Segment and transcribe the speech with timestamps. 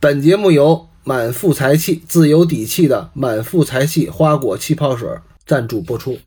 [0.00, 5.08] 本节目由满腹才气、自有底气的满腹才气花果气泡水
[5.44, 6.18] 赞助播出。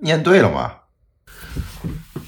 [0.00, 0.72] 念对了吗？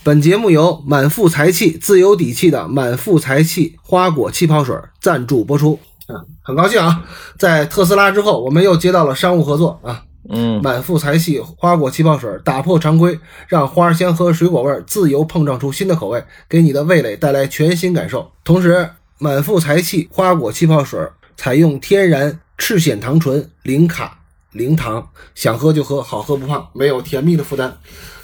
[0.03, 5.81] 本节目由满腹才气、自有底气的满腹才气花果气泡水赞助播出。
[6.09, 7.03] 嗯，很高兴啊，
[7.39, 10.05] 在特斯拉之后，我们又接到了商务合作啊。
[10.29, 18.30] 嗯，满腹才气花果气泡水打破常规，让花香和水果味自由碰撞出新的口味，给你的味蕾带来全新感受。
[18.45, 18.91] 同时，
[19.25, 21.00] 满腹才气花果气泡水
[21.34, 24.19] 采用天然赤藓糖醇，零卡
[24.52, 27.73] 零糖，想喝就喝，好喝不胖，没有甜蜜的负担，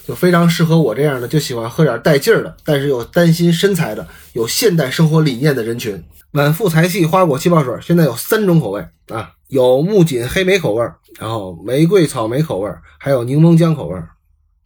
[0.07, 6.05] 就非常适合我这样的就喜欢喝点带劲儿的，但是又担心身材的，有现代生活理念的人群。
[6.33, 10.85] 满腹才气花果气泡水现在有三种口味啊，有木槿黑莓口味，
[11.19, 13.99] 然后玫瑰草莓口味，还有柠檬姜口味，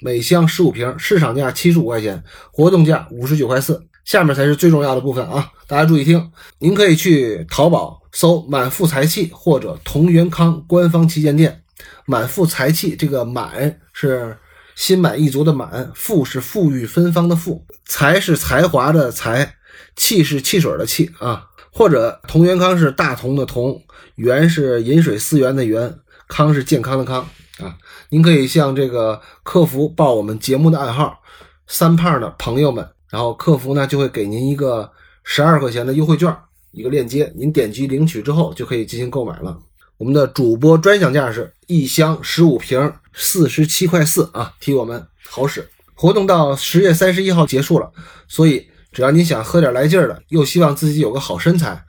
[0.01, 3.80] 每箱十五瓶，市场价七十五块钱，活动价五十九块四。
[4.05, 5.51] 下面才是最重要的部分啊！
[5.67, 11.62] 大家注意听，您可以去淘宝搜“满腹才气”或者同源康官方旗舰店。
[12.05, 14.37] 满腹才气，这个“满”是
[14.75, 19.56] 心满意足的“满”，富是富裕芬芳的“富”，才是才华的“才”，
[19.97, 21.47] 气是汽水的“气”啊。
[21.73, 23.83] 或者同源康是大同的“同”，
[24.17, 27.27] 源是饮水思源的“源”，康是健康的“康”
[27.59, 27.75] 啊。
[28.11, 31.21] 您可以向这个客服报我们节目的暗号
[31.67, 32.87] “三胖”的朋友们。
[33.15, 34.91] 然后客服呢就会给您一个
[35.23, 36.37] 十二块钱的优惠券，
[36.73, 39.56] 一个链接，您点击领取之后就可以进行购买了。
[39.98, 45.65] 我们的主播专享价是一箱十五瓶，四十七块四啊，替我们好使。
[45.95, 47.89] 活动到十月三十一号结束了，
[48.27, 51.81] 所以只要您想喝点来劲儿的，又希望自己有个好身材，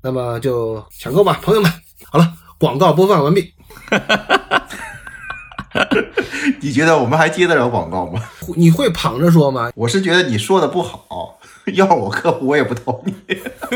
[0.00, 1.68] 那么就抢购吧，朋友们。
[2.04, 3.52] 好了，广告播放完毕。
[6.60, 8.22] 你觉得我们还接得了广告吗？
[8.56, 9.70] 你会捧着说吗？
[9.74, 11.38] 我是觉得你说的不好，
[11.74, 13.14] 要是我客户我也不投你。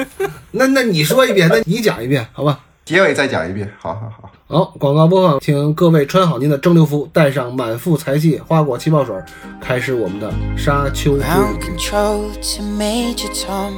[0.53, 2.61] 那那你说一遍，那你讲一遍，好吧？
[2.85, 3.73] 结尾再讲一遍。
[3.79, 4.31] 好好好。
[4.49, 9.15] 好，广告播放，请各位穿好您的蒸馏服，带上满腹才气花果气泡水，
[9.61, 11.77] 开始我们的沙丘之 Ground 旅。
[11.77, 13.73] control to Major Tom.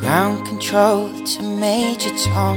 [0.00, 2.56] Ground control to Major Tom.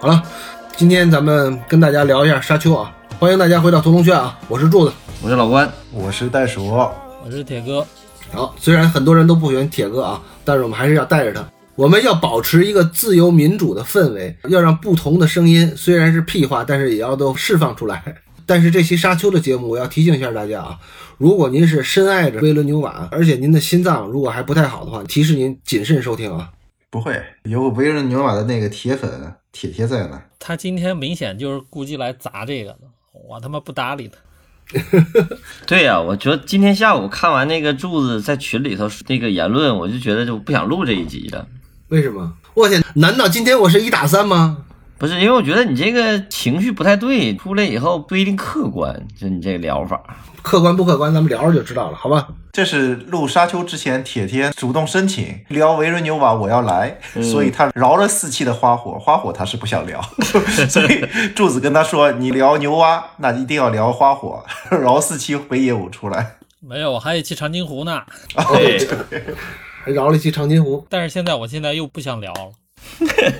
[0.00, 0.22] 好了，
[0.76, 4.92] 今天咱们跟大家聊一下沙丘啊，欢迎大家回到屠龙圈啊，我是柱子。
[5.20, 7.84] 我是老关，我是袋鼠，我是铁哥，
[8.32, 11.44] 好，虽然很多人都不喜欢铁哥啊，但是我们还是要带着他。
[11.74, 18.00] 我们要保持一个自由民主的氛围，要让不同的声音虽然是屁话，但是也要都释放出来。
[18.46, 20.78] 但是这期沙丘的节目，我要提醒一下大家啊，
[21.16, 26.50] 如果您是深爱着威伦纽瓦，而且您的心脏如果还不太好的话，提示您谨慎收听啊。
[26.88, 29.10] 不会有威伦纽瓦的那个铁粉
[29.58, 30.22] 铁铁在呢。
[30.38, 34.16] 他今天明显就是估计来砸这个的，我他妈不搭理他。
[35.66, 41.44] 对呀、我觉得今天下午看完那个柱子在群里头那个言论，我就觉得就不想录这一集了。
[41.88, 42.32] 为什么？
[42.54, 44.64] 我天，难道今天我是一打三吗？
[44.98, 50.02] 不是因为我觉得你这个情绪不太对，出来以后不一定客观，就你这个疗法。
[50.42, 52.26] 客观不客观，咱们聊着就知道了，好吧？
[52.52, 60.00] 这是录沙丘之前，铁天主动申请聊维伦纽瓦，我要来，所以他饶了四期的花火，花火他是不想聊，
[60.68, 66.38] 所以柱子跟他说，你聊牛蛙，那一定要聊花火，饶四期回野武出来。
[66.60, 68.02] 没有，我还有一期长津湖呢，
[68.54, 68.88] 对，
[69.84, 72.50] 还 饶了一期长津湖，但是现在我现在又不想聊了。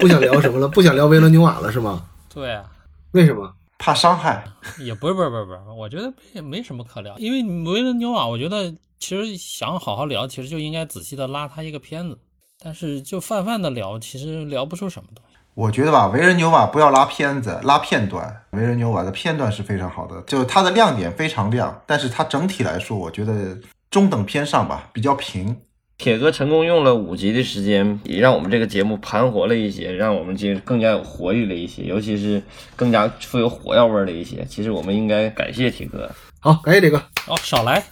[0.01, 0.69] 不想聊什么了？
[0.69, 2.05] 不想聊维伦纽瓦了是吗？
[2.33, 2.65] 对啊，
[3.13, 3.55] 为什么？
[3.79, 4.45] 怕伤害，
[4.81, 7.43] 也不是不是不是不是，我觉得也没什么可聊，因为
[7.73, 12.19] 维伦纽瓦，我觉得其实想好好聊，其实就应该仔细的拉他一个片子，
[12.61, 15.37] 但是就泛泛的聊，其实聊不出什么东西。
[15.55, 18.45] 我觉得吧，维伦纽瓦不要拉片子，拉片段。
[18.51, 23.57] 维伦纽瓦的片段是非常好的，就是它的亮点非常亮，但是它整体来说，我觉得
[23.91, 25.57] 中等偏上吧，比较平。
[25.99, 32.41] 铁哥成功用了五集的时间，也让我们这个节目盘活了一些，让我们这更加有活力了一些，尤其是
[32.77, 34.47] 更加富有火药味儿的一些。
[34.49, 36.09] 其实我们应该感谢铁哥。
[36.39, 36.99] 好，感谢铁哥。
[37.27, 37.85] 哦，少来，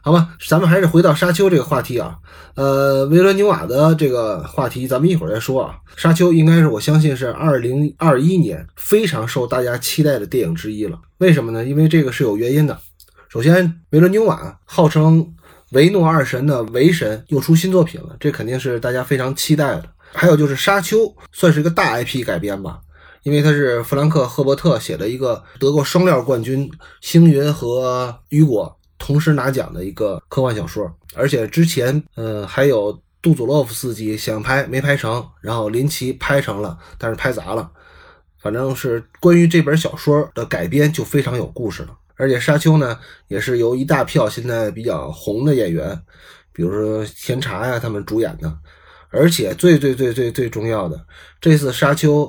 [0.00, 2.18] 好吧，咱们还是回到沙丘这个话题啊。
[2.56, 5.76] 呃，维伦纽瓦的这个话题，咱们一会儿再说啊。
[5.96, 10.98] 沙丘应该是我相信是二零二一年非常受大家期待的电影之一了。
[11.18, 11.64] 为什么呢？
[11.64, 12.76] 因为这个是有原因的。
[13.28, 15.32] 首先，维伦纽瓦号称
[15.72, 19.84] 维诺二神的维神又出新作品了，这肯定是大家非常期待的。
[20.12, 20.98] 还有就是《沙丘》
[21.32, 22.80] 算是一个大 IP 改编吧，
[23.22, 26.68] 因为它是弗兰克·赫伯特写的一个得过双料冠军
[27.00, 37.70] 《星云》和《雨果》同时拿奖的一个科幻小说，而且之前呃还有杜祖洛夫斯基想拍没拍成，然后林奇拍成了，但是拍砸了。
[38.38, 41.96] 反正是关于这本小说的改编就非常有故事了。
[42.22, 42.96] 而且《沙丘》呢，
[43.26, 46.00] 也是由一大票现在比较红的演员，
[46.52, 48.58] 比如说甜茶呀他们主演的。
[49.10, 51.04] 而且最最最最最重要的，
[51.40, 52.24] 这次《沙丘》，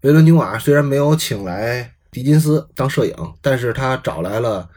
[0.00, 4.68] 维伦纽瓦虽然没有请来狄金斯当摄影，但是他找来了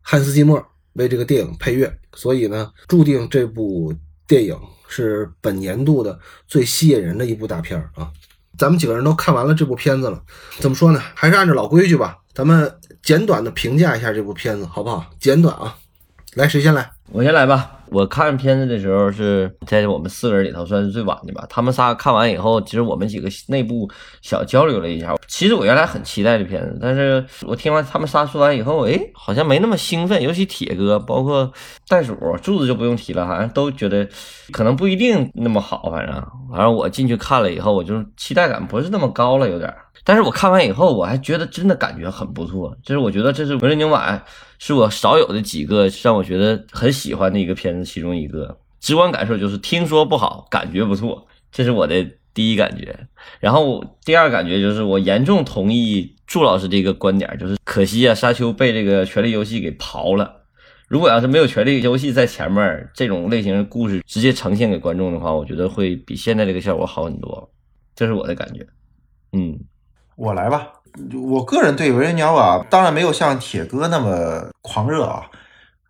[0.00, 3.92] 汉斯季默为这个电影配乐，所以呢，注定这部
[4.26, 4.58] 电影
[4.88, 6.18] 是本年度的
[6.48, 8.10] 最吸引人的一部大片儿啊。
[8.56, 10.22] 咱们几个人都看完了这部片子了，
[10.58, 11.02] 怎么说呢？
[11.14, 15.04] 还是按照老规矩吧，咱们简短的评价一下这部片子，好不好？
[15.18, 15.76] 简短啊，
[16.36, 16.90] 来，谁先来？
[17.12, 17.70] 我先来吧。
[17.90, 21.44] 我看片子的时候是在我们四个人里头算是最晚的吧。
[21.50, 23.86] 他们仨看完以后，其实我们几个内部
[24.22, 25.14] 小交流了一下。
[25.28, 30.22] 其实我原来很期待这片子，但是我听完他们仨说完以后，哎，好像没那么兴奋。
[30.22, 31.52] 尤其铁哥，包括
[31.88, 34.08] 袋鼠、柱子就不用提了，好像都觉得
[34.50, 35.90] 可能不一定那么好。
[35.90, 36.14] 反正，
[36.50, 39.70] 反正我进去看了以后，我就期待感不是那么高了，有点。
[40.04, 42.76] 但是我看完以后，我还觉得真的感觉很不错。
[42.82, 44.24] 就是我觉得这是维伦纽瓦，
[44.58, 48.58] 是我少有的几个让我觉得很喜欢的一个片子其中一个。
[48.80, 52.02] 直观感受就是听说不好，感觉不错，这是我的
[52.32, 52.98] 第一感觉。
[53.38, 60.34] 然后第二感觉就是我严重同意祝老师这个观点，就是可惜啊，沙丘被这个权力游戏给刨了。
[60.88, 67.52] 如果要是没有权力游戏在前面，这种类型的故事直接呈现给观众的话，我觉得会比现在这个效果好很多。
[67.94, 68.66] 这是我的感觉。
[69.32, 69.60] 嗯。
[70.20, 70.70] 我来吧，
[71.14, 75.24] 我个人对维伦纽瓦当然没有像铁哥那么狂热啊，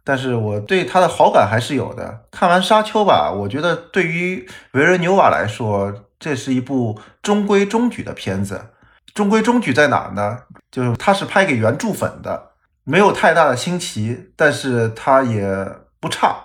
[0.05, 2.27] 但是我对他的好感还是有的。
[2.31, 8.71] 看完《沙丘》吧，我觉得对于维伦纽瓦来说，这是一部中规中矩的片子。
[9.15, 10.39] 中规中矩在哪呢？
[10.71, 12.53] 就是他是拍给原著粉的，
[12.85, 15.67] 没有太大的新奇，但是他也
[15.99, 16.37] 不差，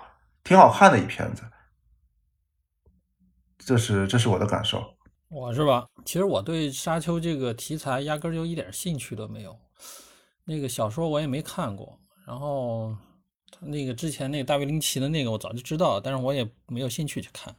[0.42, 1.44] 挺好看的一片子。
[3.64, 4.95] 这是这是我的感受。
[5.28, 5.88] 我是吧？
[6.04, 9.58] 其实我对沙丘这个题材压根就一点兴趣都没有。
[10.44, 12.94] 那个小说我也没看过，然后
[13.50, 17.54] 他那个之前那个大卫林奇的那个我早就知道，但是我也没有兴趣去看，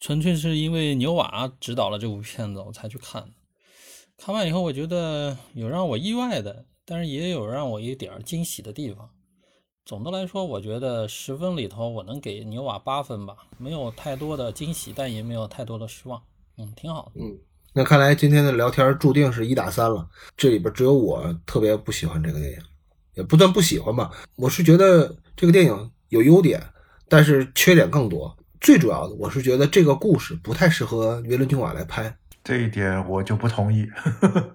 [0.00, 3.30] 纯粹是因为牛瓦指导了这部片子我才去看。
[4.16, 9.10] 看完以后，我觉得有让我意外的，但是也有让我一点惊喜的地方。
[9.84, 16.22] 总的来说，我觉得十分里头我能给牛瓦八分吧，没有太多的惊喜，但也没有太多的失望。
[16.58, 17.20] 嗯，挺好的。
[17.20, 17.38] 嗯，
[17.72, 20.08] 那看来今天的聊天注定是一打三了。
[20.36, 22.58] 这里边只有我特别不喜欢这个电影，
[23.14, 24.10] 也不算不喜欢吧。
[24.36, 26.62] 我是觉得这个电影有优点，
[27.08, 28.36] 但是缺点更多。
[28.60, 32.16] 最主要的，我是觉得这个故事不太适合维伦纽瓦来拍。
[32.42, 33.86] 这一点我就不同意。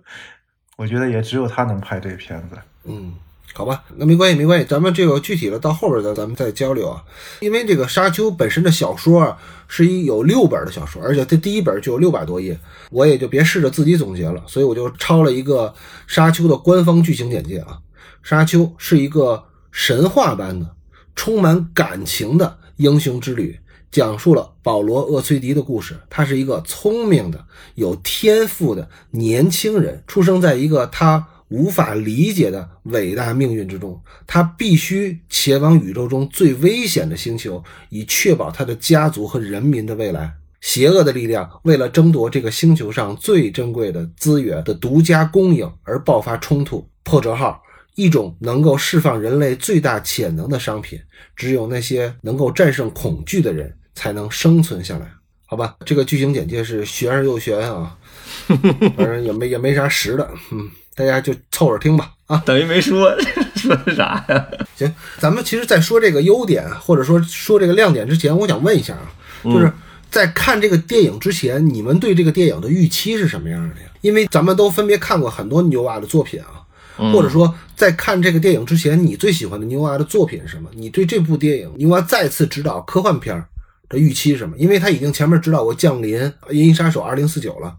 [0.78, 2.58] 我觉得也只有他能拍这片子。
[2.86, 3.14] 嗯。
[3.54, 7.04] 好吧，那没关系，没关系，咱们这个具体的到后边的咱们再交流啊。
[7.42, 9.38] 因为这个《沙丘》本身的小说
[9.68, 12.58] 是一有六本的小说，而且它第一本就有六百多页，
[12.92, 15.68] 我也就别试着自己总结了，所以我就抄了一个
[16.08, 17.78] 《沙丘》的官方剧情简介啊。
[18.30, 20.74] 《沙丘》是一个神话般的、
[21.14, 23.60] 充满感情的英雄之旅，
[23.92, 25.98] 讲述了保罗·厄崔迪的故事。
[26.10, 31.28] 他是一个聪明的、有天赋的年轻人，出生在一个他。
[31.52, 40.34] 无法理解的伟大命运之中，他必须前往宇宙中最危险的星球，以确保他的家族和人民的未来。
[40.62, 46.88] 邪恶的力量为了争夺这个星球上最珍贵的资源的独家供应而爆发冲突。
[47.04, 47.62] 破折号，
[47.96, 51.00] 一种能够释放人类最大潜能的商品，
[51.36, 55.12] 只有那些能够战胜恐惧的人才能生存下来。
[55.46, 57.98] 好吧，这个剧情简介是玄而又玄啊，
[58.96, 60.70] 反正也没也没啥实的，嗯。
[60.96, 63.16] 大家就凑合听吧，啊，等于没说
[63.56, 64.48] 说的啥呀？
[64.76, 69.12] 行，咱们其实，在说这个优点或者说说这个亮点之前，我想问一下啊，
[69.46, 69.72] 就是
[70.10, 73.88] 在看这个电影之前，你们对这个电影的预期是什么样的呀？
[74.02, 76.66] 因为咱们都分别看过很多牛娃的作品啊，
[77.14, 80.70] 或者说在看这个电影之前，你最喜欢的牛娃的作品是什么？
[80.74, 83.42] 你对这部电影牛娃再次指导科幻片
[83.88, 84.58] 的预期是什么？
[84.58, 86.20] 因为他已经前面指导过《降临》
[86.52, 87.76] 《银翼杀手二零四九》了。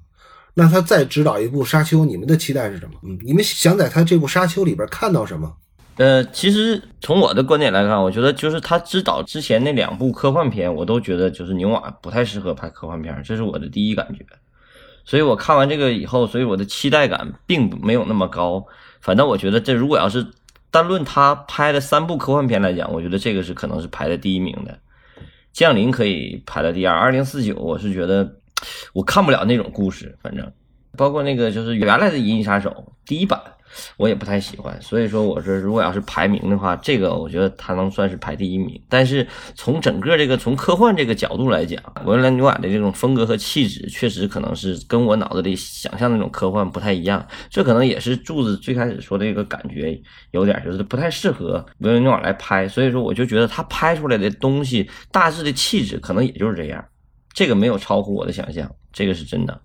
[0.55, 2.93] 那他再指导一部《沙丘》，你们的期待是什么？
[3.03, 5.55] 嗯，你们想在他这部《沙丘》里边看到什么？
[5.97, 14.25] 呃，其实从我的观点来看，我觉得就是他指导之前那两部科幻片，我都觉得就是牛瓦不太适合拍科幻片，这是我的第一感觉。
[15.05, 18.65] 所以我看完这个以后，所以我的期待感并没有那么高。
[19.01, 20.27] 反正我觉得这如果要是
[20.71, 24.79] 单论他拍的三部科幻片来讲，我觉得这个是可能是排在第一名的。
[25.53, 28.37] 降临可以排在第二，二零四九我是觉得
[28.93, 30.51] 我看不了那种故事，反正
[30.97, 32.71] 包括那个就是原来的《银翼杀手》
[33.07, 33.41] 第一版，
[33.97, 34.77] 我也不太喜欢。
[34.83, 38.79] 所以说，我说如果要是排名的话，这个我觉得它能算是排第一名。
[38.91, 47.27] 但是从整个这个从科幻这个角度来讲，维伦纽瓦的这种风格和气质，确实可能是跟我脑子里想象的那种科幻不太一样。
[47.49, 49.99] 这可能也是柱子最开始说的这个感觉，
[50.33, 52.69] 有点就是不太适合维伦纽瓦来拍。
[52.69, 56.85] 所以说，我就觉得他拍出来的东西大致的气质可能也就是这样。
[57.33, 59.61] 这个没有超乎我的想象，这个是真的。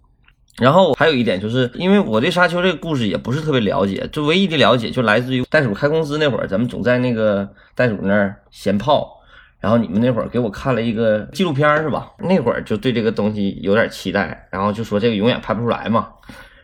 [0.57, 9.13] 然后还有一点，就是因为我对沙丘这个故事也不是特别了解，就唯一的了解就来自于袋鼠开公司那会儿，咱们总在那个袋鼠那儿闲泡。
[9.59, 12.11] 然后你们那会儿给我看了一个纪录片是吧？
[12.19, 16.09] 那会儿就对这个东西有点期待，然后就说这个永远拍不出来嘛。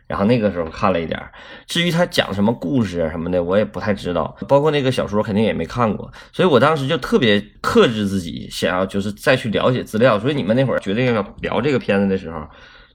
[0.06, 1.20] 然后那个时候看了一点，
[1.66, 10.20] 至于他讲什么故事啊什么的，我也不太知道，包括那个小说肯定也没看过，所以我当时就特别克制自己，想要就是再去了解资料。
[10.20, 12.46] 所以你们那会儿决定要聊这个片子的时候，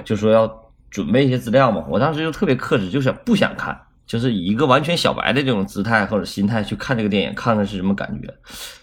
[0.05, 0.49] 就说要
[0.91, 8.33] 准备一些资料嘛，我当时就特别克制，就想不想看，就是以一个完全小白的这种姿态或者心态去看这个电影，看看是什么感觉。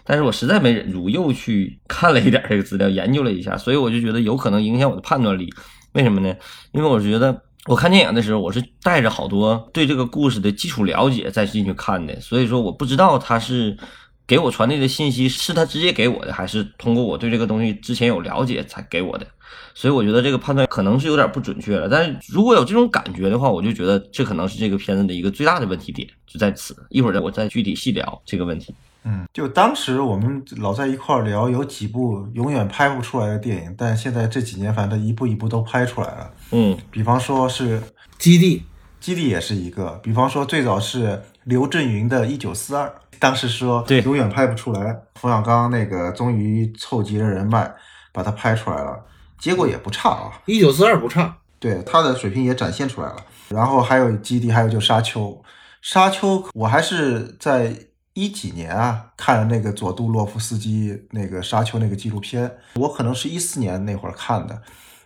[0.04, 5.48] 但是我实在没忍住，又去看了一点这个资料，研究了一下，所以我就觉得有可能影响我的判断力。
[5.92, 6.34] 为什么呢？
[6.72, 7.42] 因为我觉得。
[7.66, 13.76] 我看电影的时候，我是带着好多对这个故事的基础了解再进去看的，所以说我不知道他是
[14.24, 19.26] 给我传递的信息是他直接给我的，还是通过我对这个东西之前有了解才给我的，
[19.74, 21.88] 所以我觉得这个判断可能是有点不准确了。
[21.88, 26.76] 但是如果有这种感觉的话，我就觉得这可能是这个片子的一个最大的问题点就在此。
[26.90, 28.72] 一会儿我再具体细聊这个问题。
[29.08, 36.30] 嗯，就当时我们老在一块儿聊，有几部永远拍不出来的电影，但现在这几年反正一步一步都拍出来了。
[36.50, 37.80] 嗯，比方说是
[38.18, 38.58] 《基地》，
[38.98, 40.00] 基地也是一个。
[40.02, 42.88] 比方说最早是刘震云的《一九四二》，
[43.20, 47.72] 当时说对永远拍不出来，冯小刚那个终于凑集了人脉
[48.12, 49.04] 把它拍出来了，
[49.38, 50.32] 结果也不差啊。
[50.46, 53.16] 一九四二不差，对他的水平也展现出来了。
[53.50, 55.40] 然后还有基地，还有就沙丘，
[55.80, 57.72] 沙丘我还是在。
[58.16, 64.58] 一几年啊，看了那个佐杜洛夫斯基那个沙丘那个纪录片，我可能是一四年那会儿看的，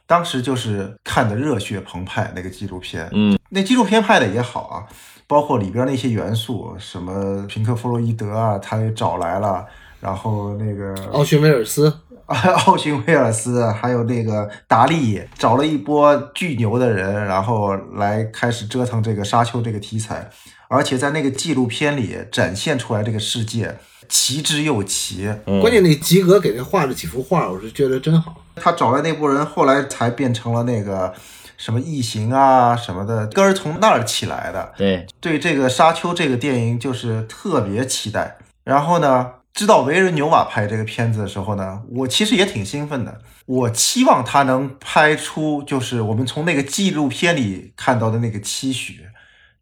[0.06, 4.86] 当时就是看的热血澎湃那个纪录片，嗯，那纪录片拍的也好啊，
[5.26, 9.66] 包括里边那些元素，什么平克·弗洛伊德啊，他也找来了，
[9.98, 11.92] 然后那个奥逊威尔斯，
[12.64, 20.30] 奥逊威尔斯，还有那个达利，找了一波巨牛的人，然后来开始折腾这个沙丘这个题材。
[20.70, 23.76] 而且在那个纪录片里展现出来这个世界
[24.08, 25.28] 奇之又奇，
[25.60, 28.36] 关键那吉格给他画了几幅画，我是觉得真好。
[28.54, 31.12] 他找来那波人，后来才变成了那个
[31.56, 34.72] 什么异形啊什么的，根儿从那儿起来的。
[34.76, 38.38] 对，对这个沙丘这个电影就是特别期待。
[38.62, 43.20] 然后呢，知道维仁纽瓦拍这个片子的时候呢，我其实也挺兴奋的。
[43.46, 49.00] 我期望他能拍出就是我们从那个纪录片里看到的那个期许。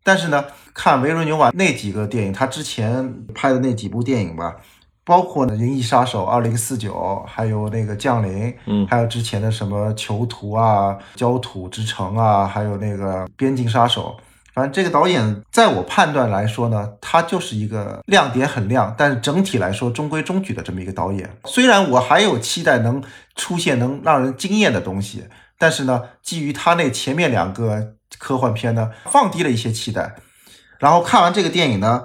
[0.09, 4.57] 但是呢，看维伦纽瓦那几个电影，他之前拍的那几部电影吧，
[5.05, 6.95] 包括呢《银翼杀手二零四九》，
[7.27, 14.17] 还有那个《降临》，嗯，还有之前的什么《囚徒》啊，《焦土之城》啊，还有那个《边境杀手》。
[14.55, 21.29] 反正这个导演，在我判断来说呢，他就是一个亮点很亮，但是整体来说中规中矩的这么一个导演。
[21.45, 23.03] 虽然我还有期待能
[23.37, 25.25] 出现能让人惊艳的东西，
[25.59, 27.98] 但是呢，基于他那前面两个。
[28.19, 30.17] 科幻片呢，放低了一些期待，
[30.79, 32.05] 然后看完这个电影呢，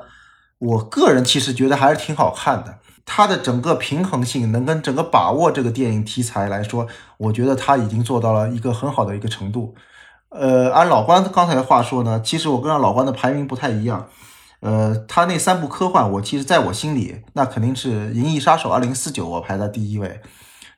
[0.60, 2.80] 我个人其实觉得还是挺好看的。
[3.06, 9.76] 它的整个平衡性，能跟整个把握这个电影题材来说，我觉得他已经做到了一个很好的一个程度。
[10.30, 14.08] 呃，按老关刚才的话说呢，其实我跟老关的排名不太一样。
[14.62, 20.22] 呃，他那三部科幻，我其实在我心里，那肯定是《银翼杀手二零四九》，我排在第一位。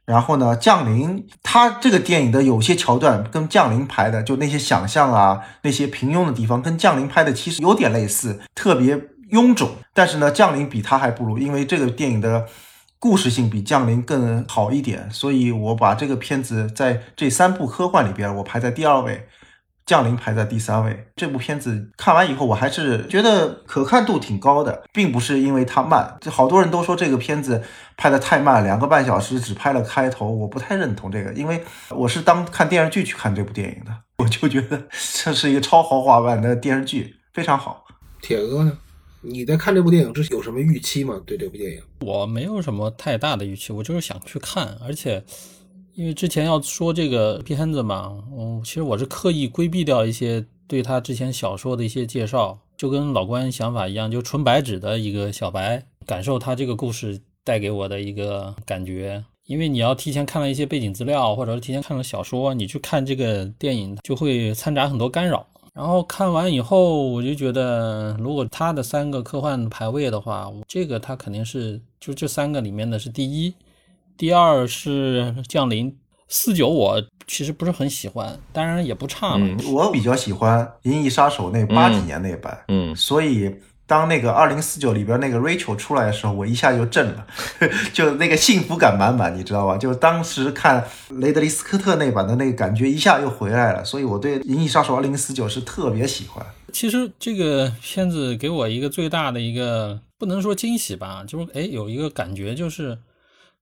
[0.06, 8.96] 然后呢，降临，他这个电影的有些桥段跟降临拍的，就那些想象啊，那些平庸的地方，跟降临拍的其实有点类似，特别
[9.32, 9.70] 臃肿。
[9.94, 12.46] 但是呢，降临比他还不如，因为这个电影的
[13.00, 19.28] 故事性比降临更好一点，所以我把这个片子在这三部科幻里边，我排在第二位。
[19.86, 21.08] 降临排在第三位。
[21.16, 26.18] 这部片子看完以后，我还是觉得可看度挺高的，并不是因为它慢。
[26.20, 27.62] 就好多人都说这个片子
[27.96, 34.88] 拍的太慢，两个半小时只拍了开头，我不太认同这个，因为我是当看电视剧去看这部电影的， 我就觉得
[35.24, 37.86] 这是一个超豪华版的电视剧，非常好。
[38.22, 38.78] 铁哥呢？
[39.22, 41.20] 你在看这部电影之前有什么预期吗？
[41.26, 45.24] 对这部电影，我没有什么太大的预期，我就是想去看，而且。
[45.96, 59.24] 因为之前要说这个片子嘛，嗯，其实我是刻意规避掉一些对他之前小说的一些介绍，就跟老关想法一样，就纯白纸的一个小白，感受他这个故事带给我的一个感觉。
[59.46, 65.48] 因为你要提前看了一些背景资料，或者是提前看了小说，你去看这个电影就会掺杂很多干扰。
[65.74, 73.54] 然后看完以后，我就觉得，如果他的三个科幻排位的话，这个他肯定是就这三个里面的是第一，
[74.18, 75.96] 第二是降临，
[76.28, 79.48] 四九我其实不是很喜欢，当然也不差嘛。
[79.72, 83.54] 我比较喜欢《银翼杀手》那八几年那版，嗯，所以
[83.86, 87.28] 当那个二零四九里边那个 Rachel 出来的时候，我一下就震了，
[87.94, 89.78] 就那个幸福感满满，你知道吧？
[89.78, 96.46] 就当时看雷德利·斯科特那版的那个感觉一下又回来了，所以我对《银翼杀手二零四九》是特别喜欢。
[96.72, 102.98] 其实这个片子给我一个最大的一个不能说惊喜吧，就是哎有一个感觉就是。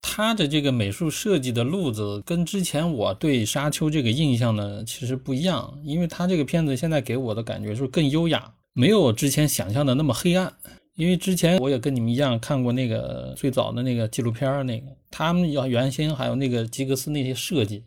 [0.06, 10.54] 他的这个美术设计的路子跟之前我对沙丘这个印象呢，其实不一样，因为他这个片子现在给我的感觉是更优雅，没有之前想象的那么黑暗。
[10.96, 17.84] 因为之前我也跟你们一样看过那个最早的那个纪录片，那个他们要原先还有那个吉格斯那些设计，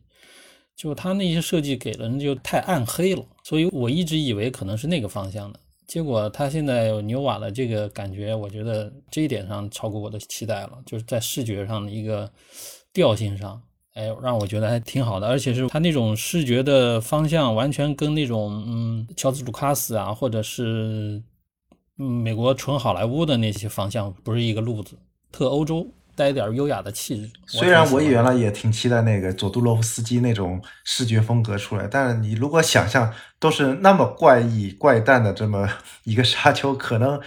[0.74, 5.60] 就他那些设计给人就太暗黑了，所以我一直以为可能是那个方向的。
[5.86, 12.30] 结果他现在有牛瓦的这个感觉，我觉得这一点上超过我的期待了，就是在视觉上的一个
[12.92, 13.62] 调性上，
[13.94, 21.22] 哎，让我觉得还挺好的，而且是他那种视觉的方向完全跟那种嗯乔治卢卡斯啊，或者是
[21.98, 24.96] 嗯美国纯好莱坞的那些方向不是一个路子，
[25.30, 25.86] 特欧洲。
[26.16, 27.30] 带点优雅的气质。
[27.46, 35.68] 虽然我原来也挺期待那个佐杜洛夫斯基那种视觉风格出来，但是你如果想象都是那么怪异、怪诞的这么
[36.04, 37.20] 一个沙丘，可能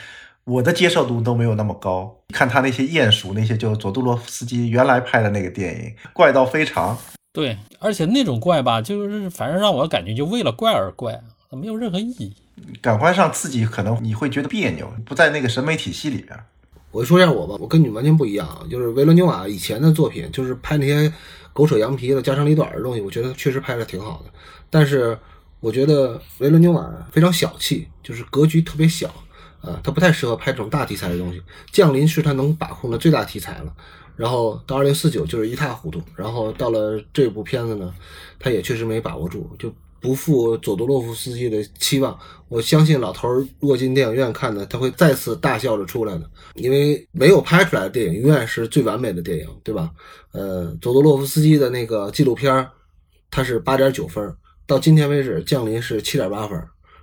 [0.44, 2.18] 我的接受度都没有那么高。
[2.34, 6.98] 看他那些鼹鼠，那些就佐杜洛夫斯基原来拍的那个电影，怪到非常。
[7.32, 12.36] 对，而且那种怪吧，就是反正让我感觉就为了怪而怪，没有任何意义。
[12.82, 16.38] 感官上刺激，可能你会觉得别扭，不在那个审美体系里边。
[16.92, 21.12] 我就说一下我吧，我跟你们完全不一样啊，就是维伦纽瓦以前的作品，就是拍那些
[21.54, 24.32] 狗扯羊皮的家长里短的东西，我觉得确实拍的挺好的。
[24.70, 25.18] 但是
[25.60, 29.08] 我觉得维伦纽瓦非常小气，就是格局特别小
[29.62, 31.42] 啊，他不太适合拍这种大题材的东西。
[31.72, 33.74] 降临是他能把控的最大题材了，
[34.16, 37.94] 然后到二零四九就是一塌糊涂，然后到了这部片子呢，
[38.40, 39.74] 他也确实没把握住，就。
[40.02, 49.92] 不负佐多洛夫斯基的期望，我相信老头儿如果进电影院看呢，他会再次大笑着出来的，因为没有拍出来的电影永远是最完美的电影，对吧？
[50.32, 52.70] 呃，佐多洛夫斯基的那个纪录片儿，
[53.30, 54.34] 它是八点九分，
[54.66, 56.62] 到今天为止，《降临》是七点八分，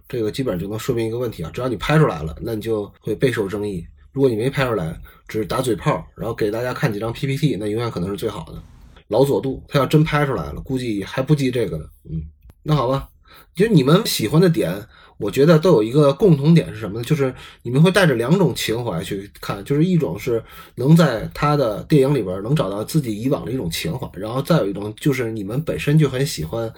[0.09, 8.62] 这个基本上就能说明一个问题啊，只要你拍出来了，那你就会备受争议；如果你没拍出来，只是打嘴炮，然后给大家看几张 PPT，那永远可能是最好的。
[9.09, 12.22] 老佐杜他要真拍出来了，估计还不及这个呢，嗯。
[12.68, 13.09] 那好吧，
[13.55, 14.74] 其实你们喜欢的点，
[15.18, 17.05] 我觉得都有一个共同点是什么呢？
[17.05, 20.42] 就是你们会带着两种情怀去看，就是一种是
[20.74, 26.68] 能在他的电影里边能找到自己以往的一种情怀，然后再有一种就是你们本身就很喜欢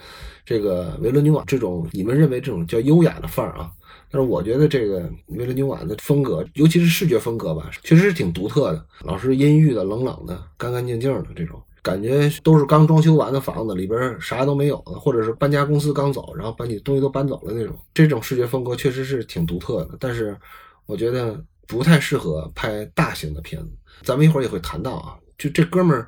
[0.45, 3.71] 这个维伦纽瓦这种你们认为这种叫优雅的范儿啊。
[4.11, 11.59] 但是我觉得这个维伦纽瓦的风格，尤其是视觉风格吧，确实是挺独特的，老是阴郁的、冷冷的、干干净净的这种。
[11.81, 17.77] 感觉都是刚装修完的房子，里边啥都没有的，或者是搬家公司刚走，然后把你东西都搬走了那种。
[17.93, 20.37] 这种视觉风格确实是挺独特的，但是
[20.85, 23.71] 我觉得不太适合拍大型的片子。
[24.03, 26.07] 咱们一会儿也会谈到啊，就这哥们儿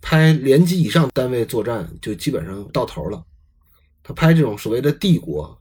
[0.00, 3.22] 拍连级以上单位作战就基本上到头了。
[4.02, 5.56] 他拍这种所谓的帝国，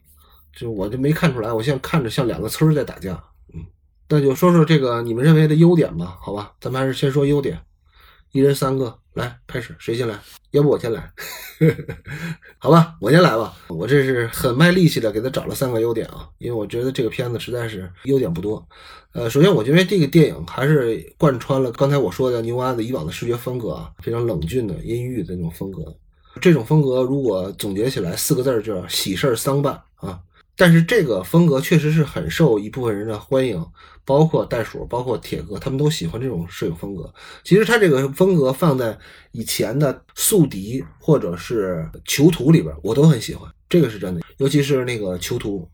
[0.56, 3.24] 就我就没看出来，我现在看着像两个村在打架。
[3.54, 3.64] 嗯，
[4.10, 6.54] 那就说说这个你们认为的优点吧，好吧？
[6.60, 7.60] 咱们还是先说优点。
[8.32, 10.18] 一人三个，来开始，谁先来？
[10.52, 11.12] 要不我先来，
[12.58, 13.54] 好吧，我先来吧。
[13.68, 18.66] 我这是很卖力气的给他找了三个优点啊，因为我觉得这个片子实在是优点不多。
[19.14, 25.84] 呃，首先我觉得这个电影还是贯穿了刚才我说的牛蛙子以往的视觉风格啊，非常冷峻的、阴郁的那种风格。
[26.40, 30.20] 这种风格如果总结起来四个字儿，叫喜事儿丧办啊。
[30.56, 33.66] 但是这个风格确实是很受一部分人的欢迎，
[34.06, 37.12] 包括袋鼠，包括铁哥，他们都喜欢这种摄影风格。
[37.44, 38.96] 其实他这个风格放在
[39.32, 44.22] 以前的宿敌或者是囚徒里边，我都很喜欢，这个是真的。
[44.38, 45.68] 尤其是那个囚徒，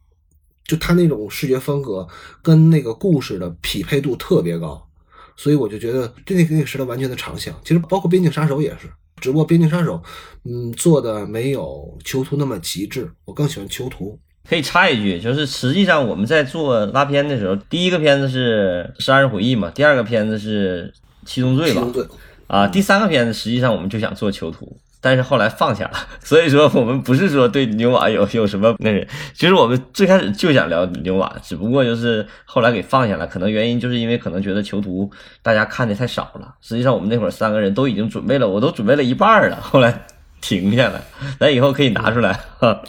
[0.63, 2.07] 就他那种视觉风格
[2.41, 4.87] 跟那个故事的匹配度特别高，
[5.35, 7.53] 所以我就觉得这那个那个时代完全的长项。
[7.65, 10.01] 其实包括边境杀手也是，只不过边境杀手，
[10.45, 14.17] 嗯，做的没有囚徒那么极致，我更喜欢囚徒。
[14.49, 20.93] 可以插一句，就是实际上我们在做拉片的时候，第一个片子是《杀人回忆》嘛，第二个片子是
[21.27, 21.85] 《七宗罪》吧，
[22.47, 25.91] 啊，第三个片子实际上我们就想做囚徒，但是后来放下了。
[26.23, 33.27] 所以说我们不是说对牛马有有什么那个，其实我们最开始就想聊牛马，只不过就是后来给放下了。
[33.27, 36.55] 可能原因就是因为可能觉得囚徒大家看的太少了。
[36.61, 40.05] 实际上我们那会儿三个人都已经准备了，我都准备了一半了，后来
[40.41, 41.03] 停下来。
[41.39, 42.33] 咱以后可以拿出来。
[42.59, 42.81] 哈。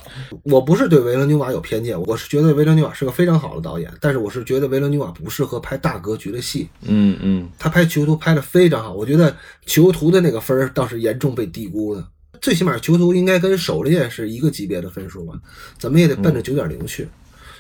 [0.45, 6.69] 我不是对维伦纽瓦有偏见，我是觉得维伦纽瓦是个非常好的导演，但是我是觉得维伦纽瓦不适合拍大格局的戏。
[6.83, 9.35] 嗯嗯，他拍囚徒拍的非常好，我觉得
[9.67, 12.07] 囚徒的那个分儿倒是严重被低估的。
[12.41, 15.35] 最起码囚徒应该跟狩猎是一个级别的分数吧，
[15.79, 17.05] 怎么也得奔着九点零去。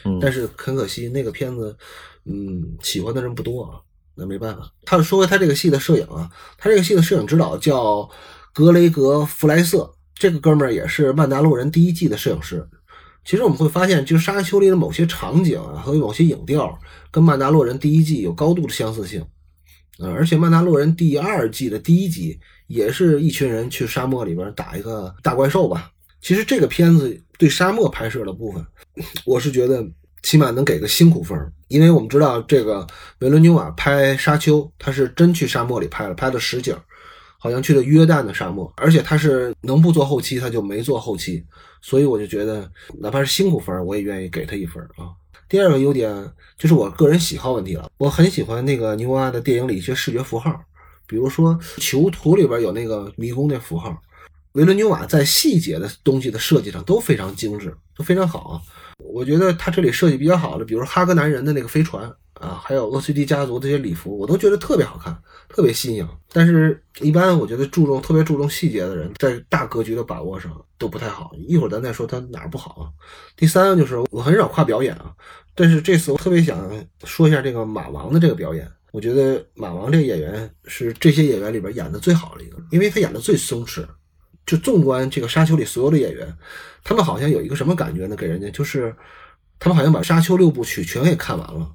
[0.05, 1.77] 嗯但是很可惜，那个片子，
[2.25, 3.81] 嗯，喜欢的人不多啊，
[4.15, 4.71] 那没办法。
[4.85, 8.09] 他说回他这个戏的摄影啊，他这个戏的摄影指导叫
[8.59, 12.69] 格雷格·弗莱瑟，这个哥们儿也是《曼达洛人》第一季的摄影师。
[13.25, 16.77] 其实我们会发现，就《沙丘》里的某些场景啊和某些影调，
[17.13, 19.25] 跟《曼达洛人》第一季有高度的相似性。
[20.01, 25.93] 呃，而且《曼达洛人》第二季的第一集也是一群人去沙漠里边打一个大怪兽吧。
[26.21, 28.67] 其实这个片子对沙漠拍摄的部分，
[29.25, 29.87] 我是觉得
[30.25, 32.85] 起码能给个辛苦分，因为我们知道这个
[33.21, 36.77] 维伦纽瓦拍《沙丘》，他是真去沙漠里拍了，拍的实景，
[37.39, 41.45] 好像去了约旦的沙漠，而且他是能不做后期他就没做后期，
[41.81, 45.15] 所以我就觉得哪怕是辛苦分，我也愿意给他一分啊。
[45.49, 46.13] 第二个优点
[46.59, 50.61] 就是我个人喜好问题了，我很喜欢那个牛蛙的电影里一些视觉符号，
[51.07, 53.97] 比如说囚徒里边有那个迷宫那符号，
[54.53, 58.61] 维伦纽瓦在细节的东西的设计上都非常精致，都非常好啊。
[58.99, 65.17] 我觉得他这里设计比较好的，比如哈格南人的那个飞船啊，还有厄崔迪家族这些礼服，我都觉得特别好看，
[65.49, 66.09] 特别新颖。
[66.33, 71.31] 但是，一般我觉得注重特别注重细节的人，在大格局的把握上都不太好。
[71.47, 72.91] 一会儿咱再说他哪儿不好啊。
[73.37, 75.13] 第三个就是我很少夸表演啊，
[75.55, 76.71] 但是这次我特别想
[77.05, 78.71] 说一下这个马王的这个表演。
[78.91, 83.85] 我觉得马王这个演员是这些演员里边演的最好的一个，因为他演的最松弛。
[84.47, 86.27] 就纵观这个《沙丘》里所有的演员，
[86.83, 88.17] 他们好像有一个什么感觉呢？
[88.17, 88.97] 给人家就是，
[89.59, 91.71] 他们好像把《沙丘》六部曲全给看完了，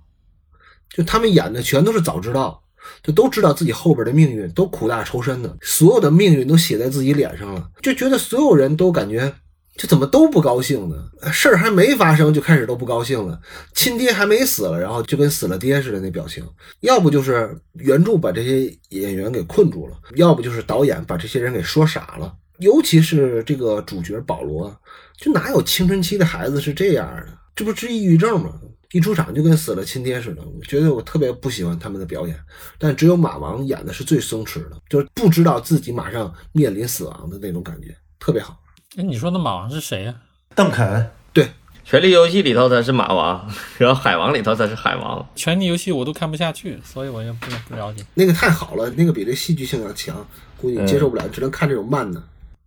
[0.93, 2.61] 就他们演的全都是早知道，
[3.01, 9.33] 就都知道自己后边的命运都苦大仇深的，所有的命运都写在自己脸上了，就觉得所有人都感觉。
[9.75, 10.95] 就怎么都不高兴呢？
[11.31, 13.41] 事儿还没发生就开始都不高兴了，
[13.73, 16.47] 亲爹还没死了，然后就跟死了爹似的那表情。
[16.81, 22.31] 要不就是原著把这些演员给困住了，要不就是导演把这些人给说傻了。
[22.59, 24.71] 尤其是这个主角保罗，
[25.17, 27.27] 就哪有青春期的孩子是这样的？
[27.55, 28.53] 这不是抑郁症吗？
[28.93, 30.41] 一出场就跟死了亲爹似的。
[30.41, 32.39] 我觉得我特别不喜欢他们的表演，
[32.77, 38.57] 但只有马王演的是最松弛的，就是不知道自己马上面临死亡的那种感觉，特别好。
[38.95, 40.15] 哎，你说的马王是谁呀、
[40.55, 41.43] 邓肯，对，
[41.83, 45.27] 《权力游戏》里头他是马王，然后《海王》里头他是海王。
[45.35, 48.05] 权力游戏我都看不下去，所以我也不不了解。
[48.13, 50.25] 那个太好了，那个比这戏剧性要强，
[50.55, 52.21] 估计接受不了，只能看这种慢的。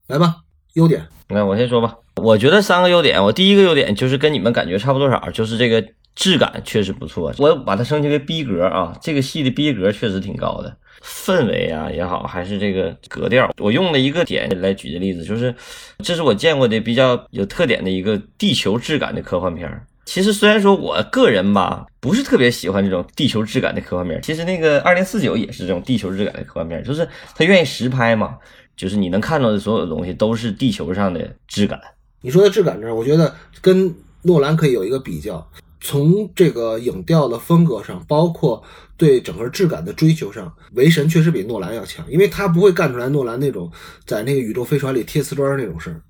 [0.09, 0.37] 来吧，
[0.75, 5.85] 优点，那我先说吧，我觉得三个优点，我第一个优点就是跟你们感觉差不多少，就是这个
[6.17, 15.55] 质感确实不错，我把它升级为逼格啊，这个戏的逼格确实挺高的，氛围啊也好，还是这个格调，我用了一个点来举的例子，就是
[15.99, 19.87] 这是我见过的比较有特点的一个地球质感的科幻片儿。
[20.07, 28.39] 其实虽然说我个人吧不是特别喜欢这种地球质感的科幻片儿，其实那个二零四九也是这种地球质感的科幻片儿，就是他愿意实拍嘛，
[28.75, 31.79] 就是你能看到的所有的东西都是地球上的质感。
[32.23, 35.47] 你说的质感这儿，我觉得跟诺兰可以有一个比较。
[35.81, 38.63] 从这个影调的风格上，包括
[38.97, 43.71] 对整个质感的追求上，韦神确实比诺兰要强，因为他不会干出来诺兰那种
[44.05, 46.01] 在那个宇宙飞船里贴瓷砖那种事儿。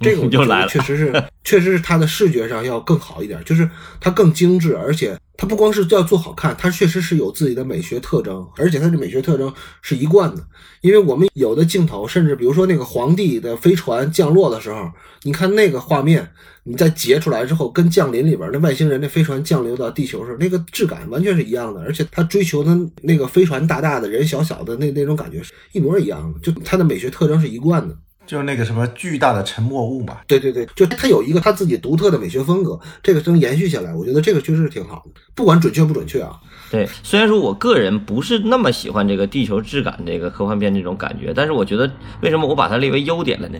[0.00, 3.68] 这个我觉又来了得确实是，确实是它的视觉上要更好一点，就是
[4.00, 10.42] 它更精致，而且它不光是要做好看，它确实是有自己的美学特征，而且它的美学特征是一贯的。
[10.80, 14.90] 因为我们有的镜头，甚至比如说那个皇帝的飞船降落的时候，
[15.24, 16.30] 你看那个画面，
[16.62, 27.96] 你再截出来之后，跟降临里边那外星人的飞船降临到地球上，那个质感完全是一样的，而且他追求的那个飞船大大的人小小的那那种感觉是一模一样的，就它的美学特征是一贯的。
[28.28, 30.18] 就是那个什么巨大的沉默物嘛。
[30.28, 36.38] 对对对，就他有一个他自己独特的美学风格，这个能延续下来，我觉得这个确实是挺好的，不管准确不准确啊。
[36.70, 43.58] 对，虽然说我个人不是那么喜欢这个地球质感这个科幻片这种感觉，但是我觉得为什么我把它列为优点了呢？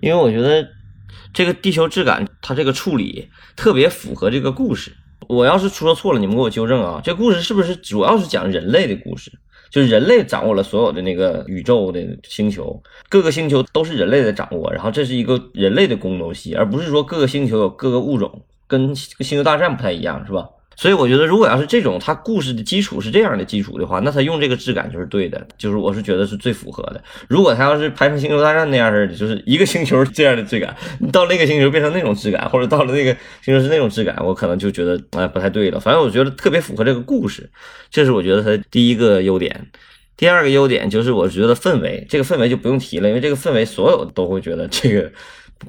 [0.00, 0.68] 因为我觉得
[1.32, 4.92] 这个地球质感它这个处理特别符合这个故事。
[5.26, 7.00] 我要是说错了，你们给我纠正啊。
[7.02, 9.32] 这故事是不是主要是讲人类的故事？
[9.74, 20.48] 就是人类掌握了所有的那个宇宙的星球，各个星球都是人类的掌握，然后这是一个人类的宫斗戏，而不是说各个星球有各个物种，跟星球大战不太一样，是吧？
[20.76, 27.02] 所以我觉得，如果要是这种，它故事的基础是这样的基础的话，那他用这个质感就是对的，就是我是觉得是最符合的。
[27.28, 30.76] 如果他要是拍成《星球大战》那样式的，就是一个星球这样的质感，
[31.12, 35.78] 到那个星球变成那种质感，或者到了那个星球是那种质感，我可能就觉得哎不太对了。
[35.78, 37.48] 反正我觉得特别符合这个故事，
[37.90, 39.68] 这是我觉得它第一个优点。
[40.16, 45.10] 第二个优点就是我觉得氛围，这个氛围就不用提了，因为这个氛围所有都会觉得这个。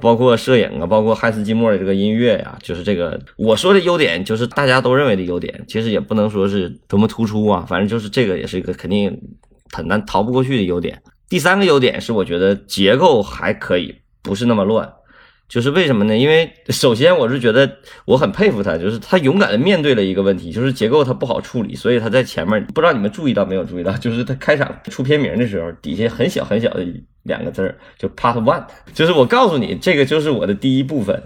[0.01, 9.19] 包括摄影啊，包括汉斯季莫的这个音乐呀，就是这个我说的优点，就是大家都认为的优点，其实也不能说是多么突出啊，反正就是这个也是一个肯定
[9.71, 11.01] 很难逃不过去的优点。
[11.27, 14.91] 第三个优点是我觉得结构还可以，不是那么乱。
[15.47, 16.17] 就是为什么呢？
[16.17, 26.85] 因为首先我是觉得我很佩服他，就是他勇敢的面对了一个问题，就是结构他不好处理，所以他在前面不知道你们注意到没有注意到，就是他开场出片名的时候，底下很小很小的
[27.23, 31.21] 两个字儿，就 Part One，就是我告诉你，这个就是我的第一部分。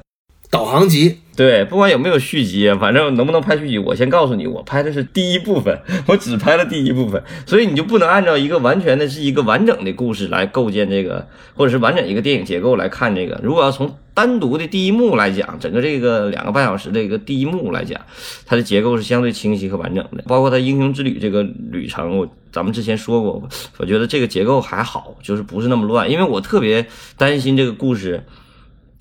[0.51, 13.39] 导航集，对，不管有没有续集，反正能不能拍续集，我先告诉你，我拍的是第一部分， 我只拍了第一部分，所以你就不能按照一个完全的是一个完整的故事来构建这个，或者是完整一个电影结构来看这个。
[13.43, 18.01] 如果要从单独的第一幕来讲，整个这个两个半小时的一个第一幕来讲，
[18.47, 28.25] 它的结构是相对清晰和完整的，包括它英雄之旅这个旅程，我咱们之前说过，我觉得这个结构还好，就是不是那么乱，因为我特别担心这个故事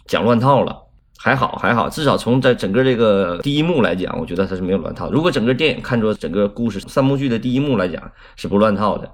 [0.06, 0.82] 讲乱套了。
[1.20, 5.10] 还好还好，至少从在整个这个第一幕来讲，我觉得它是没有乱套。
[5.10, 8.00] 如果整个电影看作整个故事三幕剧的第一幕来讲，
[8.36, 9.10] 是不乱套的，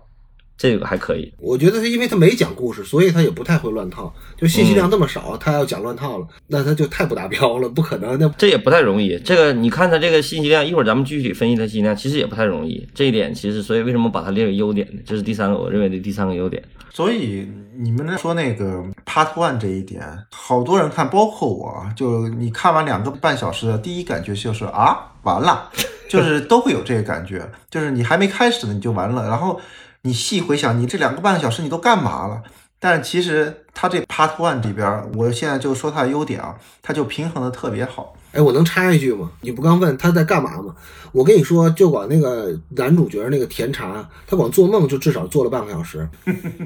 [0.59, 1.33] 这个还可以。
[1.39, 4.13] 我觉得是因为他没讲故事，所以他也不太会乱套。
[4.37, 8.19] 就信息量这么少，他要讲乱套了，那他就太不达标了，不可能。
[8.21, 9.19] 那这也不太容易。
[9.25, 12.87] 这个你看他这个信息量，一会儿咱们具体分析他信息量，其实也不太容易。
[12.95, 15.01] 这一点其实，所以为什么把它列为优点呢？
[15.07, 16.63] 这是第三个我认为的第三个优点。
[16.95, 25.69] 所以你们说那个 Part One 这一点，好多人看，包括我，就你看完两个半小时的第一感觉就是啊，完了，
[26.09, 29.29] 就是都会有这个感觉，就是你还没开始呢，你就完了。
[29.29, 29.61] 然后
[30.03, 32.41] 你细回想，你这两个半小时你都干嘛了？
[32.79, 38.15] 但其实它这 Part One 里边，我现在就说它的优点啊，它就平衡的特别好。
[38.35, 39.31] 哎，我能插一句吗？
[39.43, 40.75] 你不刚问他在干嘛吗？
[41.13, 46.09] 我跟你说，就管那个男主角那个甜茶，他光做梦就至少做了半个小时。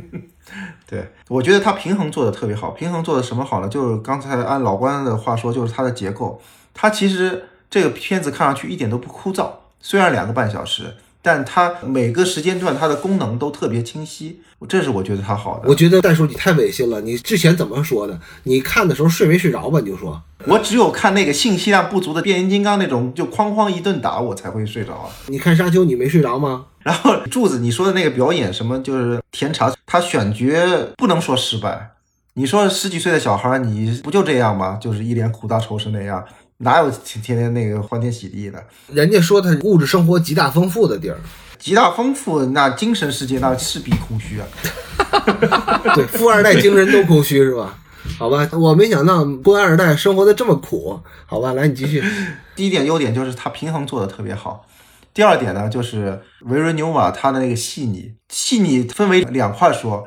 [0.89, 2.71] 对，我觉得他平衡做的特别好。
[2.71, 3.69] 平衡做的什么好呢？
[3.69, 6.41] 就是刚才按老关的话说，就是它的结构。
[6.73, 9.51] 它其实这个片子看上去一点都不枯燥，
[9.81, 10.95] 虽然两个半小时。
[11.23, 15.69] 但它每个时间段它的功能都特别清晰，这是我觉得它好的。
[15.69, 18.19] 我觉得戴叔你太违心了，你之前怎么说的？
[18.45, 19.81] 你看的时候睡没睡着吧？
[19.81, 25.11] 你就说我只有看那个信息量不足的变形金刚那种，就哐哐一顿打我才会睡着。
[25.27, 26.67] 你看沙丘你没睡着吗？
[26.83, 30.47] 然后柱子你说的那个表演什么，就是甜茶他选角
[30.97, 31.91] 不能说失败。
[32.35, 34.79] 你说十几岁的小孩你不就这样吗？
[34.81, 36.25] 就是一脸苦大仇深那样。
[36.59, 38.65] 哪有天天天那个欢天喜地的？
[38.93, 41.19] 人家说他物质生活极大丰富的地儿，
[41.59, 44.47] 极大丰富，那精神世界那势必空虚啊。
[45.95, 47.79] 对，富二代精神都空虚是吧？
[48.19, 51.01] 好吧，我没想到官二代生活的这么苦。
[51.27, 52.03] 好吧，来你继续。
[52.57, 54.67] 第一点优点就是他平衡做的特别好。
[55.15, 60.07] 第二点呢，就是维伦纽瓦他的那个细腻，细腻分为两块说。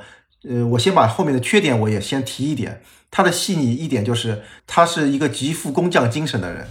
[0.50, 2.82] 呃，我先把后面的缺点我也先提一点。
[3.12, 6.66] 他的细腻一点就是，他是一个极富工匠精神的人，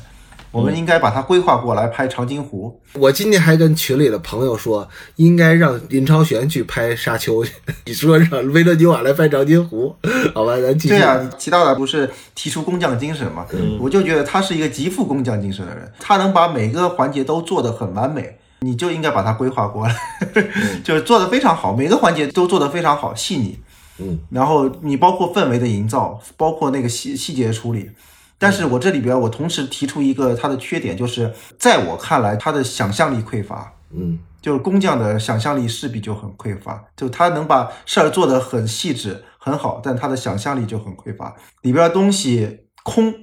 [0.51, 2.81] 我们应该把他规划过来拍长津湖。
[2.95, 7.53] 我今天还跟群里的朋友说，应该让林超玄去拍沙丘去。
[7.85, 9.95] 你说让维伦纽瓦来拍长津湖，
[10.35, 10.95] 好吧，咱继续。
[10.95, 13.45] 对啊，齐大大不是提出工匠精神嘛？
[13.79, 19.95] 我就觉得他是一个极富工匠精神的人，他能把每个环节都做得很完美，你就应该把他规划过来，
[20.83, 23.59] 就是做得非常好，每个环节都做得非常好，细腻。
[24.01, 27.91] 嗯，然后你包括氛围的营造，包括那个细细节处理，
[28.39, 43.15] 但是我这里边我同时提出一个他的缺点，就是在我看来他的想象力匮乏，嗯，就是工匠的想象力势必就很匮乏，就他能把事儿做得很细致很好，但他的想象力就很匮乏，里边东西空，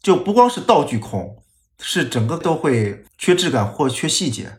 [0.00, 1.42] 就不光是道具空，
[1.80, 4.58] 是整个都会缺质感或缺细节，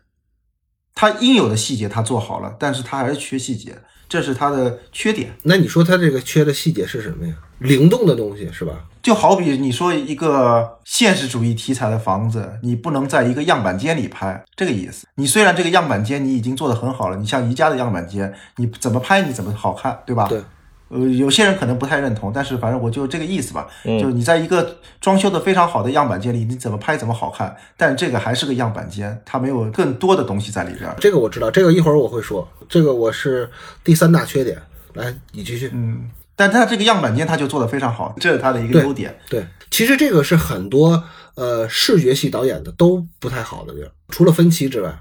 [0.94, 3.78] 他应有的细节他做好了，但是他还是缺细节。
[4.08, 5.34] 这是它的缺点。
[5.44, 7.34] 那你说它这个缺的细节是什么呀？
[7.60, 8.74] 灵动的东西是吧？
[9.02, 15.08] 就好比你说一个现实主义题材的房子，你不能在一个样板间里拍，这个意思。
[15.16, 20.28] 你虽然这个样板间你已经做得很好了，你像宜家的样板间，你怎么拍你怎么好看，对吧？
[20.28, 20.42] 对。
[20.90, 23.68] 呃，有些人可能不太认同，但是反正我就这个意思吧。
[23.84, 30.90] 嗯就是你在一个装修的非常好的样板间里，你怎么拍怎么好看，但这个还是个样板间，它没有更多的东西在里边。
[31.00, 32.48] 这个我知道，这个一会儿我会说。
[32.70, 33.50] 这个我是
[33.84, 34.62] 第三大缺点。
[34.94, 35.70] 来，你继续。
[35.74, 39.18] 嗯，但它这个样板间它就做得非常好，这是它的一个优点。
[39.30, 45.00] 对，其实这个是很多呃视觉系导演的都不太好的地儿，除了分歧之外，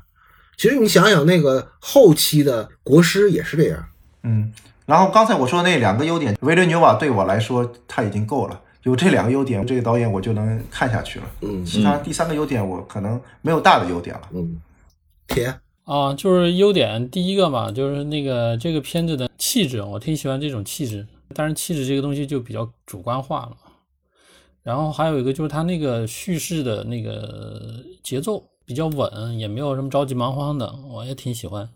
[0.57, 3.85] 其实你想想那个后期的国师也是这样。
[4.25, 4.53] 嗯，
[4.87, 11.27] 然后刚才我说那两个优点，维伦纽瓦对我来说他已经够了，有这两个优点，这个导演我就能看下去了。
[11.41, 14.29] 嗯其他第三个优点我可能没有大的优点了。
[14.33, 14.61] 嗯，
[15.27, 21.07] 铁啊，就是优点，第一个嘛，就是那个这个片子的气质，我挺喜欢这种气质。
[21.35, 23.57] 但是气质这个东西就比较主观化了。
[24.63, 31.69] 然后还有一个就是它那个叙事的那个节奏比较稳，也没有什么着急忙慌的，我也挺喜欢。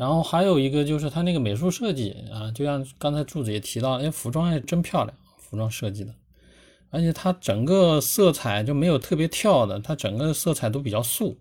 [0.00, 6.14] 然后还有一个就是它那个美术设计啊，就像刚才柱子也提到，哎，服装还真漂亮，服装设计的，
[6.88, 11.38] 而且它整个色彩就没有特别跳的，它整个色彩都比较素。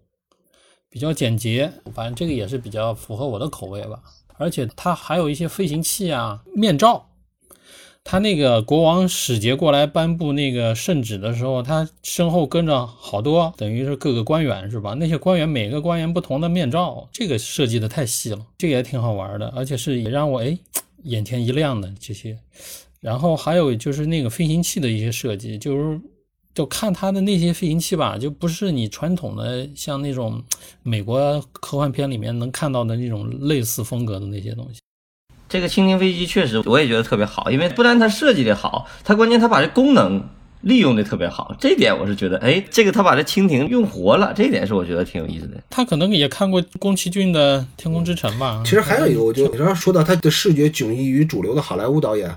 [0.89, 4.03] 比较简洁，反正这个也是比较符合我的口味吧。
[4.35, 7.08] 而且它还有一些飞行器啊、面罩。
[8.11, 14.95] 他那个国王使节过来颁布那个圣旨的时候，他身后跟着好多，等于是各个官员是吧？
[14.95, 20.57] 那些官员每个官员不同的面罩，这个设计的太细了，这个也挺好玩的，而且是也让我哎
[21.03, 22.35] 眼前一亮的这些。
[22.99, 26.01] 然后还有就是那个飞行器的一些设计，就是。
[26.55, 30.43] 就看他的那些飞行器吧，就不是你传统的像那种
[30.83, 34.78] 美国科幻片里面能看到的那种类似风格的那些东西。
[35.49, 40.23] 这个蜻蜓飞机确实我也觉得特别好，因为不但它设计的好，它关键它把这功能
[40.61, 45.55] 利用的特别好，这点我是觉得，哎，这个他把这蜻蜓用活了，这一点是我觉得挺有意思的。
[45.69, 48.61] 他可能也看过宫崎骏的《天空之城》吧。
[48.63, 52.33] 其实还有一个，我觉得你要说到他的视觉迥异于主流的好莱坞导演，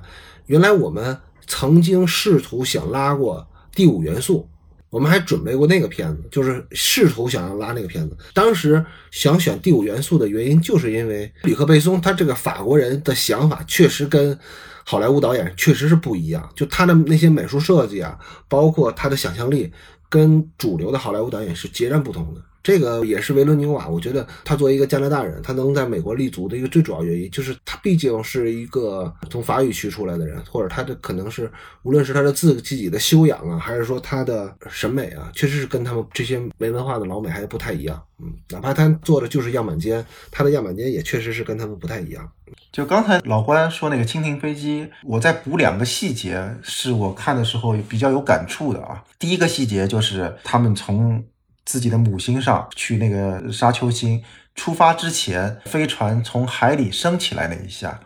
[0.47, 3.47] 原来我们曾经试图想拉过。
[3.75, 4.51] 第五元素，
[4.93, 8.15] 我们还准备过那个片子，就是试图想要拉那个片子。
[8.35, 14.39] 当时想选第五元素的原因，就是因为吕克贝松他这个法国人的想法确实跟
[14.85, 19.73] 好莱坞导演确实是不一样，就他的那些美术设计啊，包括他的想象力，
[20.11, 22.43] 跟主流的好莱坞导演是截然不同的。
[22.63, 31.51] 这个也是维伦纽瓦，我觉得他作为一个加拿大人，他能在美国立足的一个最主要原因，就是他毕竟是一个从法语区出来的人，或者他的可能是
[31.83, 38.01] 无论是他的自自己的修养啊，还是说他的审美啊，确实是跟他们这些没文化的老美还不太一样。
[38.21, 42.31] 嗯，哪怕他做的就是样板间，他的样板间也确实是跟他们不太一样。
[42.71, 49.03] 就刚才老关说那个蜻蜓飞机，我再补两个细节，是我看的时候比较有感触的啊。
[49.19, 51.25] 第一个细节就是他们从
[51.65, 54.23] 自己的母星上去那个沙丘星
[54.55, 58.01] 出发之前，飞船从海里升起来那一下，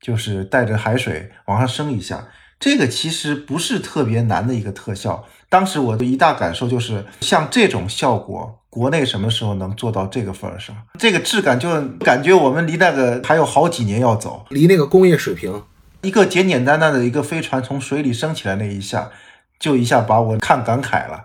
[0.00, 2.28] 就是带着海水往上升一下，
[2.60, 5.24] 这个其实不是特别难的一个特效。
[5.48, 10.76] 当时我的一大感受就是，像这种效果，国内什么时候能做到这个份儿上？
[10.98, 15.62] 这个质感就感觉我们离那个还有好几年要走，离那个工业水平，
[16.02, 19.10] 一个简简单单的一个飞船从水里升起来那一下，
[19.58, 21.24] 就一下把我看感慨了。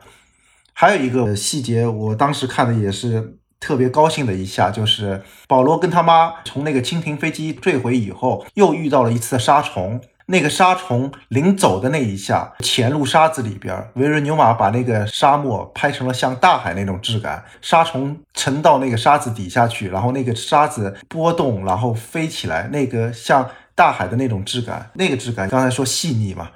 [0.73, 10.01] 还有一个细节，我当时看的也是特别高兴的一下，就是保罗跟他妈从那个蜻蜓飞机坠毁以后，又遇到了一次沙虫。
[10.27, 26.49] 那个沙虫临走的那一下，潜入沙子里边，维伦纽瓦把那个沙漠拍成了像大海那种质感，沙虫沉到那个沙子底下去，然后那个沙子波动，然后飞起来，那个像大海的那种质感，那个质感刚才说细腻嘛，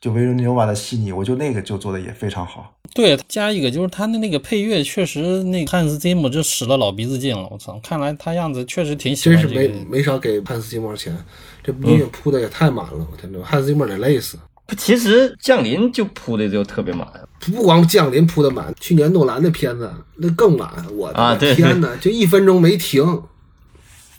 [0.00, 2.74] 就维伦纽瓦的细腻，我就那个就做的也非常好。
[2.94, 7.46] 对，加一个就是他的那个配乐，确实那汉斯季姆就使了老鼻子劲了。
[7.50, 9.90] 我操，看来他样子确实挺喜真是没欢这个。
[9.90, 11.16] 没少给汉斯季默钱，
[11.62, 14.38] 这音乐铺的也太满了，我天呐，汉斯季默得累死。
[14.78, 17.06] 其实降临就铺的就特别满，
[17.38, 23.04] 不光降临铺的满，去年诺兰的片子那更满，我的啊对天呐， 就一分钟没停。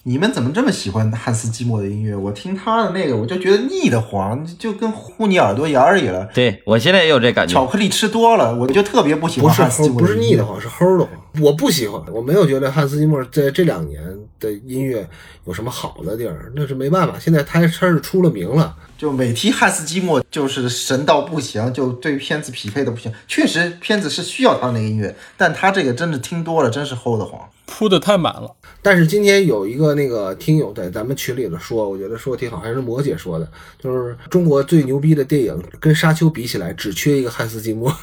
[0.03, 2.15] 你们怎么这么喜欢汉斯季默的音乐？
[2.15, 6.27] 我听他的那个，我就觉得腻得慌，就跟糊你耳朵眼儿里了。
[6.33, 7.53] 对我现在也有这感觉。
[7.53, 11.09] 巧克力吃多了，我就特别不喜不是欢汉斯季，默的音乐不是腻得慌，是齁得慌。
[11.39, 14.01] 我不喜欢，我没有觉得汉斯季默在这两年
[14.39, 15.07] 的音乐
[15.45, 17.19] 有什么好的地儿，那是没办法。
[17.19, 23.13] 现在他他是出了名了，就每提汉斯季默就是神到不行，就对片子匹配的不行。
[23.27, 27.39] 确实，片子是需要他那个音乐，但他这个真的听多了，真是齁得慌。
[27.71, 28.53] 铺的太满了。
[28.81, 37.95] 但是今天有一个那个听友在咱们群里头说，我觉得说的挺好，还是魔姐说的，就是中国最牛逼的电影跟《沙丘》比起来，只缺一个汉斯季默。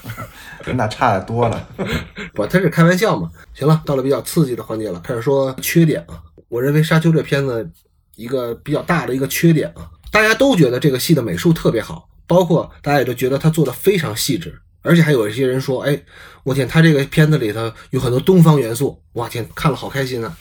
[0.74, 1.68] 那差的多了。
[2.32, 3.30] 不，他是开玩笑嘛。
[3.52, 6.22] 行了，到了比较刺激的环节了，开始说缺点啊。
[6.48, 7.68] 我认为《沙丘》这片子
[8.16, 16.00] 一个比较大的一个缺点啊，大家都觉得这个戏的美术特别好，包括大家也都觉得他做的非常细致，而且还有一些人说，哎，
[16.48, 20.34] 我天，他这个片子里头有很多东方元素，哇天，看了好开心啊。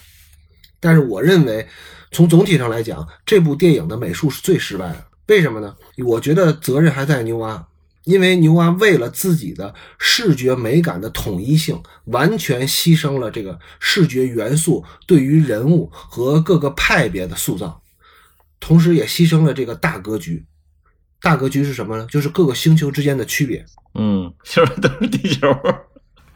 [0.79, 1.67] 但是我认为，
[2.11, 5.05] 从总体上来讲，这部电影的美术是最失败的。
[5.27, 5.75] 为什么呢？
[6.05, 7.67] 我觉得责任还在牛蛙，
[8.05, 17.81] 因为牛蛙为了自己的视觉美感的统一性，完全牺牲了这个视觉元素对于人物和各个派别的塑造，
[18.61, 20.45] 同时也牺牲了这个大格局。
[21.19, 22.07] 大格局是什么呢？
[22.09, 23.65] 就是各个星球之间的区别。
[23.95, 25.51] 嗯，就是都是地球。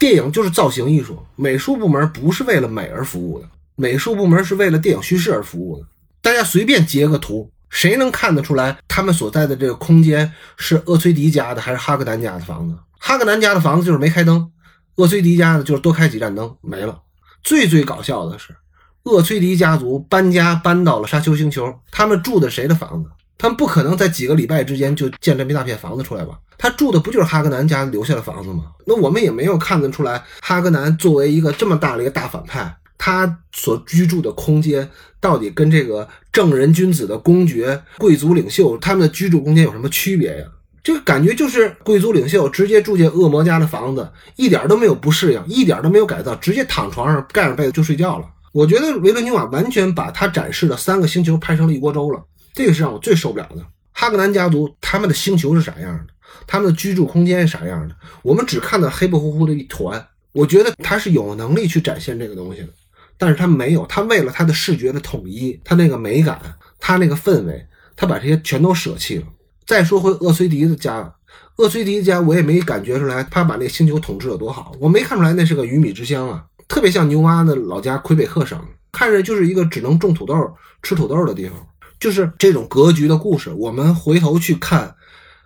[0.01, 5.85] 电影就是造型艺术，美术部门不是为了美而服务的，美术部门是为了电影叙事而服务的。
[6.23, 12.75] 大家随便截个图，谁能看得出来他们所在的这个空间是厄崔迪家的还是哈格南家的房子？
[12.97, 14.51] 哈格南家的房子就是没开灯，
[14.95, 16.99] 厄崔迪家的就是多开几盏灯没了。
[17.43, 18.55] 最最搞笑的是，
[19.03, 23.11] 厄崔迪家族搬家搬到了沙丘星球，他们住的谁的房子？
[23.41, 26.37] 他们不可能在几个礼拜之间就建这么一大片房子出来吧？
[26.59, 28.65] 他住的不就是哈格南家留下的房子吗？
[28.85, 34.87] 那我们也没有看得出来，哈格南作为一个这么大的一个大反派，他所居住的空间
[35.19, 40.45] 到底跟这个正人君子的公爵、贵族领袖他们的居住空间有什么区别呀？
[40.83, 48.25] 这个感觉就是贵族领袖直接住进恶魔家的房子，一点都没有不适应，一点都没有改造，直接躺床上盖上被子就睡觉了。
[48.51, 52.21] 我觉得维伦纽瓦完全把他展示的三个星球拍成了一锅粥了。
[52.53, 53.65] 这个是让我最受不了的。
[53.93, 56.13] 哈格南家族他们的星球是啥样的？
[56.47, 57.95] 他们的居住空间是啥样的？
[58.23, 60.07] 我们只看到黑不乎乎的一团。
[60.31, 62.69] 我觉得他是有能力去展现这个东西的，
[63.17, 63.85] 但是他没有。
[63.87, 66.39] 他为了他的视觉的统一，他那个美感，
[66.79, 69.25] 他那个氛围，他把这些全都舍弃了。
[69.65, 71.13] 再说回厄崔迪的家，
[71.57, 78.57] 厄崔迪家我也没感觉出来他把那星球统治的多好，我没看出来那是个鱼米之乡啊，特别像牛蛙的老家魁北克省，
[78.93, 80.33] 看着就是一个只能种土豆、
[80.81, 81.55] 吃土豆的地方。
[82.01, 84.95] 就是这种格局的故事，我们回头去看，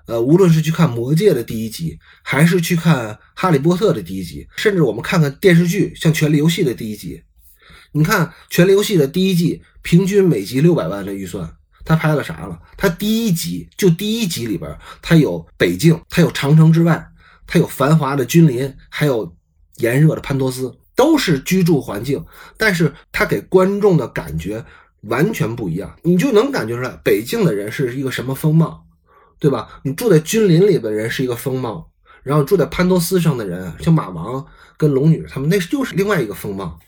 [0.05, 7.21] 呃，无论是去看《魔戒》的第一集，还是去看《哈利波特》的第一集，甚至我们看看电视剧，像《权力游戏》的第一集，
[7.91, 12.57] 你看《权力游戏》的第一季，平均每集六百万的预算，他拍了啥了？
[12.77, 17.05] 他第一集就第一集里边，他有北境，他有长城之外，
[17.45, 19.35] 他有繁华的君临，还有
[19.75, 22.23] 炎热的潘多斯，都是居住环境，
[22.57, 24.65] 但是他给观众的感觉。
[25.07, 28.85] 完全不一样，你就能感觉出来，北京的人是一个什么风貌，
[29.39, 29.81] 对吧？
[29.83, 31.89] 你住在君临里的人是一个风貌，
[32.23, 34.45] 然后住在潘多斯上的人，像马王
[34.77, 36.79] 跟龙女他们，那就是另外一个风貌。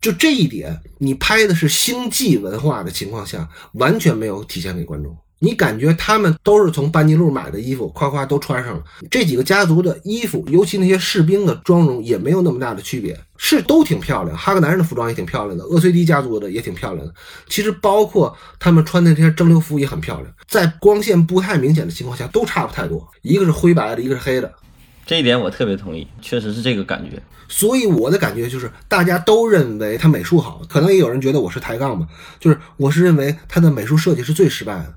[0.00, 5.16] 就这一点，你拍的是星际文化的情况下，完全没有体现给观众。
[5.42, 8.84] 你感觉他们都是从班尼路买的衣服，夸夸都穿上了。
[9.10, 14.38] 这几个家族的衣服，尤其那些士兵的妆容，也没有那么大的区别，是都挺漂亮。
[14.38, 17.12] 哈格南人的服装也挺漂亮的，厄崔迪家族的也挺漂亮的。
[17.48, 23.04] 其实包括他们穿的这些蒸馏服也很漂亮，在光线不太明显的情况下，都差不太多。
[23.22, 24.52] 一个是灰白的，一个是黑的。
[25.04, 27.20] 这一点我特别同意，确实是这个感觉。
[27.48, 32.06] 所以我的感觉就是，大家都认为他美术好，可能也有人觉得我是抬杠吧，
[32.38, 34.94] 就是我是认为他的美术设计是最失败的。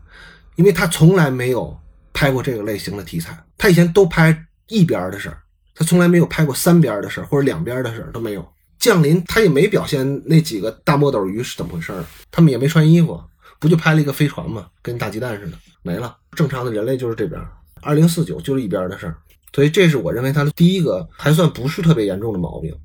[0.56, 1.78] 因为他从来没有
[2.14, 5.38] 拍过这个类型的题材，他以前都拍一边的事儿，
[5.74, 8.48] 他从来没有拍过三边的事儿或者两边的事儿都没有。
[8.78, 13.20] 降临他也没表现那几个大墨斗鱼是怎么回事儿，他们也没穿衣服，
[13.60, 14.68] 不就拍了一个飞船吗？
[14.82, 16.16] 跟大鸡蛋似的，没了。
[16.36, 17.42] 正常的人类就是这边，
[17.82, 19.16] 二零四九就是一边的事儿。
[19.54, 22.76] 所以这是我认为他的第一个还算不是特别严重的毛病。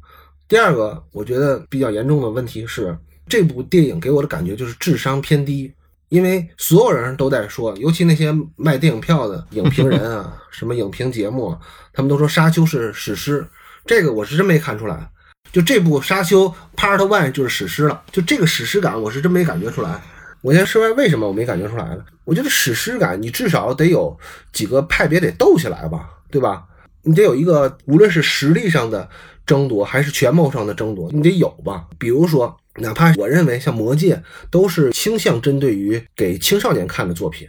[0.49, 2.97] 第二个我觉得比较严重的问题是，
[3.29, 5.73] 这部电影给我的感觉就是智商偏低。
[6.11, 11.57] 因为所有人都在说，尤其那些卖电影票的影评人啊， 什么影评节目，
[11.93, 13.47] 他们都说《沙丘》是史诗。
[13.87, 15.09] 这个我是真没看出来。
[15.53, 18.03] 就这部《沙丘》Part One 就是史诗了。
[18.13, 20.01] 就这个史诗感，我是真没感觉出来。
[20.43, 22.05] 我先说为什么我没感觉出来呢？
[22.25, 24.19] 我觉得史诗感，你至少得有
[24.53, 26.65] 几个派别得斗起来吧，对吧？
[27.03, 29.09] 你得有一个，无论是实力上的
[29.51, 31.87] 争夺，还是权谋上的争夺，你得有吧。
[31.99, 32.57] 比如说。
[32.77, 34.15] 哪怕我认为像《魔戒》
[34.49, 37.47] 都是倾向针对于给青少年看的作品，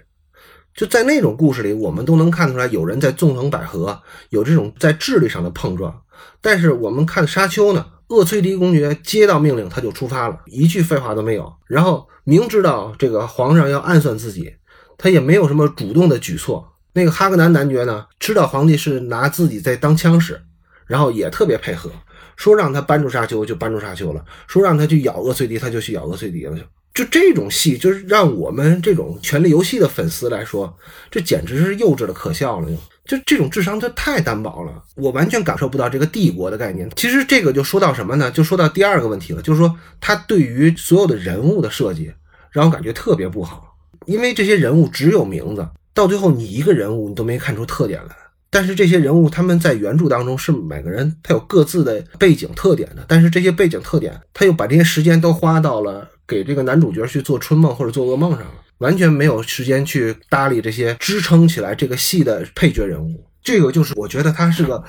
[0.73, 3.99] 就在那种故事里，我们都能看出来有人在纵横捭阖，
[4.29, 6.01] 有这种在智力上的碰撞。
[6.41, 11.53] 但是我们看《沙丘》呢，厄崔迪公爵接到命令他就出发了，一句废话都没有。
[11.67, 14.55] 然后明知道这个皇上要暗算自己，
[14.97, 16.73] 他也没有什么主动的举措。
[16.93, 20.41] 那个哈格南男爵呢，知道皇帝是拿自己在当枪使，
[20.91, 21.89] 然后也特别配合。
[22.35, 26.57] 说让他搬出沙丘就搬出沙丘了，说让他去咬厄碎迪他就去咬厄碎迪了，
[26.93, 30.75] 就这种戏就是让我们这种权力游戏的粉丝来说，
[31.11, 32.67] 这简直是幼稚的可笑了，
[33.05, 36.89] 就就这种智商就太单薄了，我完全感受不到这个帝国的概念。
[36.95, 38.31] 其实这个就说到什么呢？
[38.31, 42.11] 就说到第二个问题了，就是说他对于所有的人物的设计
[42.49, 43.75] 让我感觉特别不好，
[44.07, 48.15] 因为这些人物只有名字，到最后你一个人物你都没看出特点来。
[48.51, 58.51] 但是这些人物他们在原著当中是每个人他有各自的背景特点的，但是这些背景特点他又把这些时间都花到了给这个男主角去做春梦或者做噩梦上了。
[58.79, 63.23] 完全没有时间去搭理这些支撑起来这个戏的配角人物。
[63.43, 64.83] 这个就是我觉得他是个，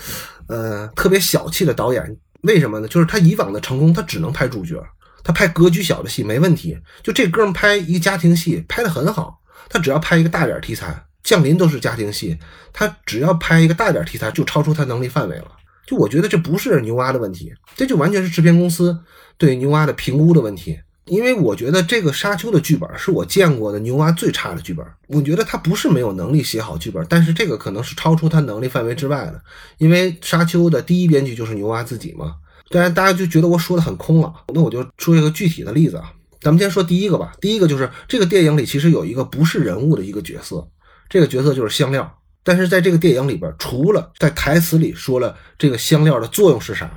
[0.47, 2.17] 呃，特别小气的导演。
[2.41, 2.89] 为什么呢？
[2.89, 4.83] 就是他以往的成功，他只能拍主角，
[5.23, 6.77] 他拍格局小的戏没问题。
[7.03, 9.39] 就这哥们拍一个家庭戏拍得很好，
[9.69, 12.39] 他只要拍一个大点题材，降临都是家庭戏，
[12.73, 15.53] 他只要拍一个大点题材就超出他能力范围了。
[15.87, 18.99] 就我觉得这不是牛蛙的问题，这就完全是制片公司
[19.37, 20.79] 对牛蛙的评估的问题。
[21.07, 24.87] 因为我觉得这个沙丘的剧本是我见过的牛蛙最差的剧本。
[25.09, 29.43] 我觉得他不是没有能力写好剧本，但是这个可能是超出他能力范围之外的。
[29.79, 32.37] 因为沙丘的第一编剧就是牛蛙自己嘛。
[32.71, 34.33] 当然，大家就觉得我说的很空了。
[34.55, 36.13] 那我就说一个具体的例子啊。
[36.41, 37.33] 咱们先说第一个吧。
[37.41, 40.67] 第一个就是这个电影里其实有一个不是人物的一个角色，
[41.13, 42.19] 这个角色就是香料。
[42.43, 46.91] 但是在这个电影里边，除了在台词里说了这个香料的作用是啥。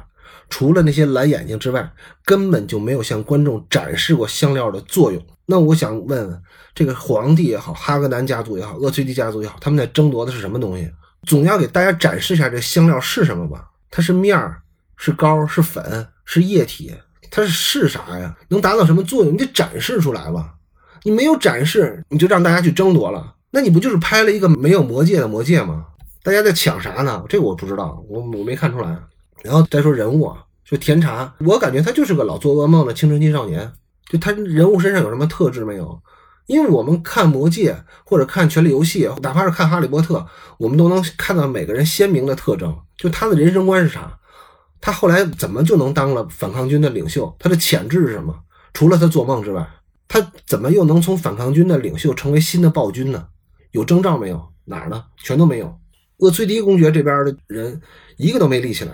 [0.47, 1.91] 除了那些蓝眼睛之外，
[2.23, 5.21] 根本就没有向观众展示过香料的作用。
[5.47, 6.41] 那我想问问，
[6.73, 10.89] 这个皇帝也好，哈格南家族也好，厄崔迪家族也好，他们在争夺的是什么东西？
[11.27, 13.67] 总要给大家展示一下这香料是什么吧？
[13.89, 14.61] 它是面儿，
[14.95, 16.93] 是膏，是粉，是液体，
[17.31, 18.35] 它是是啥呀？
[18.49, 19.33] 能达到什么作用？
[19.33, 20.53] 你得展示出来吧？
[21.03, 25.85] 你没有展示，你就让大家去争夺了，那你不就是拍了一个没有魔戒的魔戒吗？
[26.21, 27.23] 大家在抢啥呢？
[27.29, 28.99] 这我不知道，我我没看出来。
[29.43, 33.71] 然后再说人物啊，就甜茶，我感觉他就是个老做噩梦的青春期少年。
[34.09, 35.97] 就他人物身上有什么特质没有？
[36.47, 37.71] 因为我们看《魔戒》
[38.03, 40.17] 或者看《权力游戏》，哪怕是看《哈利波特》，
[40.57, 42.77] 我们都能看到每个人鲜明的特征。
[42.97, 44.19] 就他的人生观是啥？
[44.81, 47.33] 他后来怎么就能当了反抗军的领袖？
[47.39, 48.35] 他的潜质是什么？
[48.73, 49.65] 除了他做梦之外，
[50.09, 53.27] 他怎么又能从反抗军的领袖成为新的暴君呢？
[53.75, 54.41] 有征兆没有？
[54.63, 55.03] 哪儿呢？
[55.17, 55.77] 全都没有。
[56.19, 57.81] 厄崔迪公爵这边的人
[58.15, 58.93] 一个都没立起来。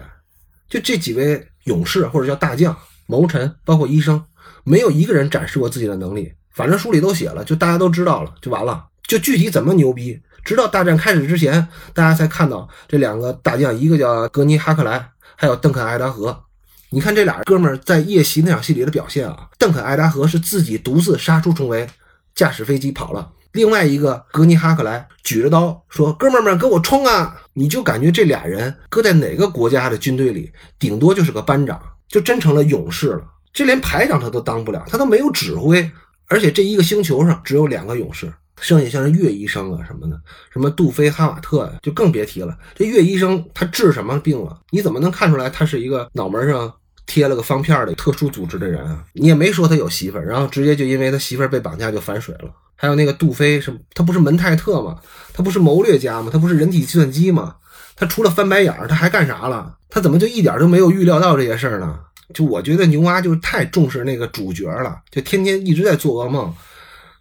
[0.67, 2.75] 就这几位勇士或者叫大将、
[3.05, 4.25] 谋臣，包括医生，
[4.63, 6.33] 没有一个人展示过自己的能力。
[6.49, 8.87] 反正书里都写了，就大家都知道了，就完了。
[9.03, 16.45] 就具体怎么牛逼，直到大战开始之前，大家才看到这两个大将，一个叫格尼哈克莱，还有邓肯艾达河。
[16.89, 21.87] 你看这俩哥们在夜袭那场戏里的表现啊，邓肯艾达河是自己独自杀出重围，
[22.33, 23.31] 驾驶飞机跑了。
[23.53, 33.21] 另外一个格尼哈克莱举着刀说：“哥们们，给我冲啊！”你就感觉这俩人搁在哪个国家的军队里，顶多就是个班长，就真成了勇士了。
[33.51, 35.91] 这连排长他都当不了，他都没有指挥。
[36.27, 40.17] 而且这一个星球上只有两个勇士，剩下像是岳医生啊什么的，
[40.49, 42.57] 什么杜菲哈瓦特呀，就更别提了。
[42.73, 44.57] 这岳医生他治什么病了？
[44.69, 46.73] 你怎么能看出来他是一个脑门上
[47.11, 49.03] 贴了个方片的特殊组织的人啊？
[49.11, 52.49] 你也没说他有媳妇儿，然后直接就因为他媳妇儿被绑架就反水了。
[52.77, 54.97] 还有那个杜飞，什么他不是门泰特吗？
[55.33, 56.29] 他不是谋略家吗？
[56.31, 57.55] 他不是人体计算机吗？
[57.97, 59.75] 他除了翻白眼儿，他还干啥了？
[59.89, 61.99] 他怎么就一点都没有预料到这些事儿呢？
[62.33, 66.53] 就我觉得牛蛙就是太重视那个主角了，就天天一直在做噩梦。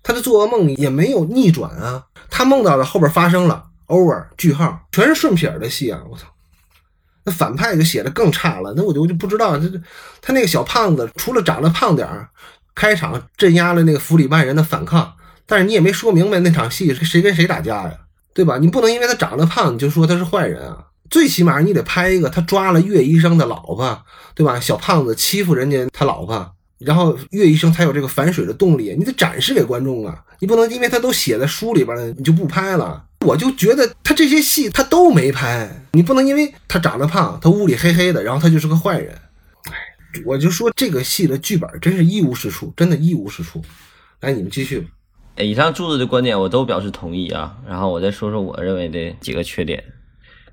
[0.05, 6.01] 他的做噩梦也没有逆转啊，他梦到的后边发生了，over 句号，全是顺撇的戏啊！
[6.09, 6.27] 我操，
[7.25, 8.73] 那反派就写的更差了。
[8.77, 9.67] 那我就我就不知道，他
[10.21, 12.29] 他那个小胖子除了长得胖点儿，
[12.75, 15.13] 开场镇压了那个弗里曼人的反抗。
[15.47, 17.93] 但是你也没说明白那场戏是谁跟谁打架呀，
[18.33, 18.59] 对吧？
[18.59, 20.87] 你不能因为他长得胖你就说他是坏人啊！
[21.11, 24.01] 最起码你得拍一个他抓了岳医生的老婆，
[24.35, 24.61] 对吧？
[24.61, 30.23] 小胖子欺负人家他老婆，然后岳医生才有这个反水的动力，你得展示给观众啊！
[30.39, 33.03] 你不能因为他都写在书里边了，你就不拍了。
[33.27, 39.15] 我就觉得他这些戏他都没拍，你不能因为他长得胖，他屋里黑黑的，然后他就是个坏人。
[39.71, 39.75] 哎，
[40.25, 43.63] 我就说这个戏的剧本真是一无是处，真的一无是处。
[44.21, 44.89] 来，你们继续。
[45.37, 49.85] 以上柱子的观点我都表示同意啊，然后我再说说我认为的几个缺点。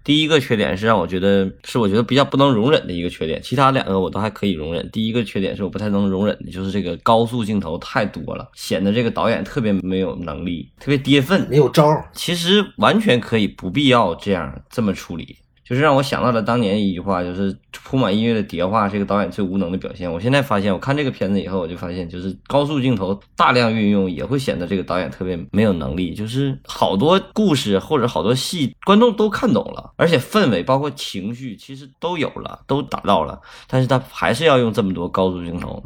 [0.07, 4.89] 第一个缺点是让我觉得是我觉得比较不能容忍的一个缺点，其他两个我都还可以容忍。
[4.89, 11.93] 第一个缺点是我不太能容忍的，就是这个高速镜头太多了，显得这个导演特别没有能力，特别跌份，没有招。
[12.13, 15.35] 其实完全可以不必要这样这么处理。
[15.67, 17.53] 就是让我想到了当年一句话，就是
[17.83, 20.09] 铺满音乐的叠画是个导演最无能的表现。
[20.09, 26.13] 我现在发现，我看这个片子以后，我就发现，就是高速镜头大量运用也会显得这个导演特别没有能力。
[26.13, 33.37] 就是好多故事或者好多戏，观众都看懂了，而且氛围包括情绪其实都有了，都达到了，
[33.67, 35.83] 但是他还是要用这么多高速镜头，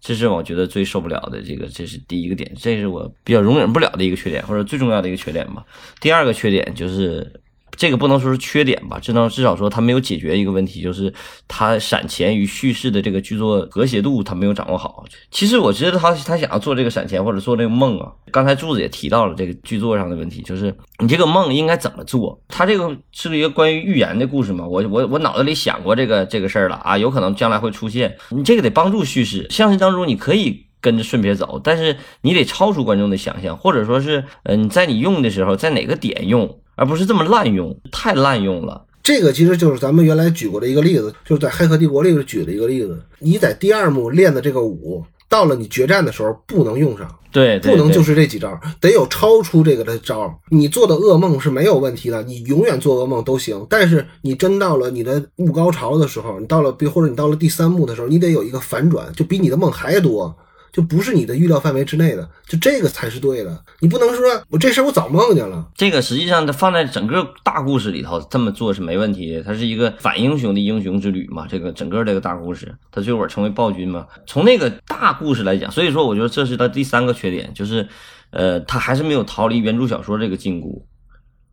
[0.00, 1.42] 这是我觉得最受不了的。
[1.42, 5.62] 这个这是第一个点，这是我比较容忍不了的一个缺点，或者最重要的一个缺点吧。
[6.00, 7.41] 第二个缺点就是。
[7.76, 11.12] 这个不能说是缺点吧，只能至少说他没有解决一个问题，就是
[11.48, 15.04] 他闪前与叙事的这个剧作和谐度他没有掌握好。
[15.30, 22.40] 其实我觉得他他想要做这个闪前或者做这个梦啊，刚才柱子也提到了这个剧作上的问题，就是你这个梦应该怎么做？
[22.48, 24.66] 他这个是一个关于预言的故事嘛？
[24.66, 30.66] 我我我脑子里想过这个这个事儿了啊，有可能将来会出现，你这个得帮助叙事，现实当中你可以。
[30.82, 38.84] 跟着顺别走，但是你得超出观众的想象，或者说是，嗯、你在你用的时候，在哪个点用，而不是这么滥用，太滥用了。
[39.02, 43.02] 这个其实就是咱们原来举过的一个例子，就是在《黑客帝国》里边举的一个例子。
[43.20, 50.32] 你在第二幕练的这个舞，到了你决战的时候不能用上，对，对对不能就是这几招，得有超出这个的招。
[50.50, 53.66] 你做的噩梦是没有问题的，你永远做噩梦都行。
[53.68, 60.36] 但是你真到了你的幕高潮的时候，你到了比或者你到了第三幕的时候，你得有一个反转，就比你的梦还多。
[60.72, 63.62] 就不是你的预料范围之内的，就这个才是对的。
[63.80, 71.46] 你不能说我这事儿我早梦见了，这个实际上它放在整个大故事里头这么做是没问题的，它是一个反英雄的英雄之旅嘛。
[71.46, 74.06] 这个整个这个大故事，他最后成为暴君嘛。
[74.26, 77.86] 从那个大故事来讲，所以说我觉得这是他第三个缺点，就是
[78.30, 80.82] 呃，他还是没有逃离原著小说这个禁锢。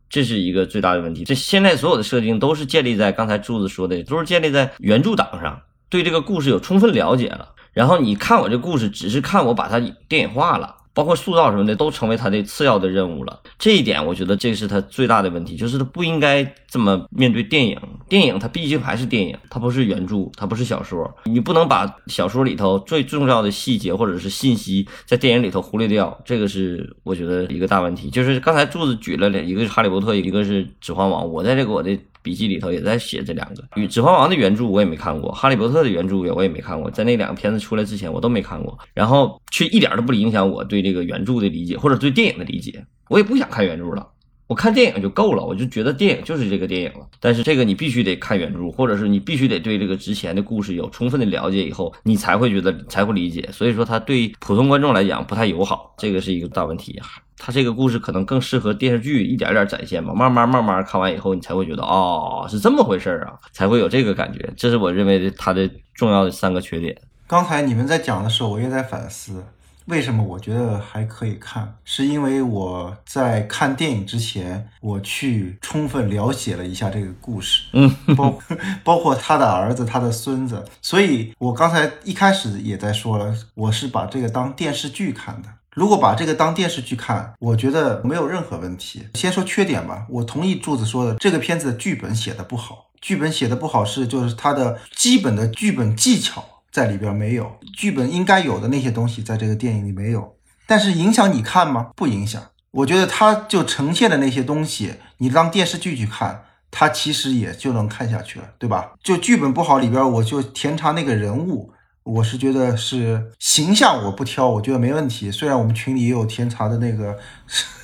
[0.08, 1.22] 这是一个最大的问题。
[1.24, 7.50] 这现在所有的设定都是建立在刚才柱子说的，都是建立在原著党上，对这个故事有充分了解了。
[7.72, 13.40] 然后你看我这故事，只是看我把它电影化了，包括塑造什么的，都成为他的次要的任务了。
[13.58, 17.78] 这一点，我觉得这是他最大的问题，就是他不应该这么面对电影。
[18.08, 21.08] 电影它毕竟还是电影，它不是原著，它不是小说。
[21.26, 28.10] 你不能把小说里头最重要的细节或者是信息在电影里头忽略掉，这个是我觉得一个大问题。
[28.10, 31.30] 就是刚才柱子举了两，一个是哈利波特，一个是指环王。
[31.30, 31.96] 我在这个我的。
[32.22, 44.06] 笔记里头也在写这两个，与《指环王》的原著我也没看过，《哈利波特》的原著也我也没看过，在那两个片子出来之前我都没看过，然后却一点都不影响我对这个原著的理解或者对电影的理解，我也不想看原著了，
[44.50, 47.06] 我看电影就够了，我就觉得电影就是这个电影了。
[47.20, 53.48] 但是这个你必须得看原著，或者是你必须得对这个之前的故事有充分的了解以后，你才会觉得才会理解。
[53.52, 57.00] 所以说他对普通观众来讲不太友好，这个是一个大问题
[57.38, 57.52] 它。
[57.52, 64.52] 这个故事可能更适合电视剧一点点展现吧，慢慢慢慢看完以后，你才会觉得哦是这么回事儿啊，才会有这个感觉。
[64.56, 67.00] 这是我认为的它的重要的三个缺点。
[67.28, 69.44] 刚才你们在讲的时候，我也在反思，
[69.86, 78.38] 为什么我觉得还可以看，是因为我在看电影之前，我去充分了解了一下这个故事，嗯，包
[78.84, 85.48] 包括他的儿子、他的孙子，所以我刚才一开始也在说了，我是把这个当电视剧看的。
[85.72, 89.06] 如果把这个当电视剧看，我觉得没有任何问题。
[89.14, 92.86] 先说缺点吧，我同意柱子说的，这个片子的剧本写的不好。
[93.00, 100.36] 剧本写的不好是就是它的基本的剧本技巧在里边没有，剧本应该有的那些东西在这个电影里没有。
[100.66, 101.90] 但是影响你看吗？
[101.96, 102.42] 不影响。
[102.70, 108.92] 我觉得它就呈现的那些东西，你当电视剧去看，它其实也就能看下去了，对吧？
[109.02, 111.72] 就剧本不好里边，我就甜茶那个人物。
[112.02, 115.30] 我是觉得是形象，我不挑，我觉得没问题。
[115.30, 117.18] 虽然我们群里也有甜茶的那个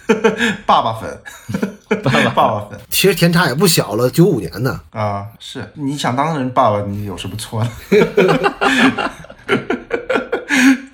[0.66, 1.20] 爸爸粉，
[2.02, 4.80] 爸 爸爸爸粉其实甜茶也不小了，九五年的。
[4.90, 7.70] 啊，是你想当人爸爸，你有什么错呢？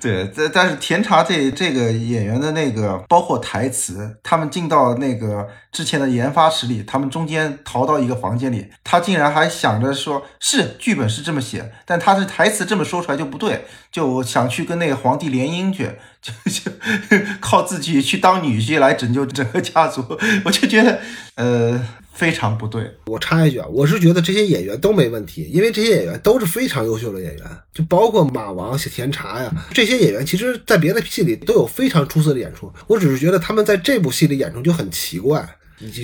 [0.03, 15.89] 对，但但是甜茶这这个演员的那个包括台词，他们进到那个之前的研发室里，他们中间逃到一个房间里，他竟然还想着说，是剧本是这么写，但他是台词这么说出来就不对，就想去跟那个皇帝联姻去，
[16.21, 16.69] 就就
[17.39, 20.05] 靠自己去当女婿来拯救整个家族，
[20.43, 20.99] 我就觉得
[21.35, 21.81] 呃
[22.13, 22.89] 非常不对。
[23.05, 27.43] 我插一句啊，我是觉得这些演员都没问题，因为这些演员都是非常优秀的演员，
[27.73, 32.71] 就包括马王、甜茶呀，这些演员其实在别的戏里都有非常出色的演出。
[32.87, 35.47] 我只是觉得他们在这部戏里演出就很奇怪。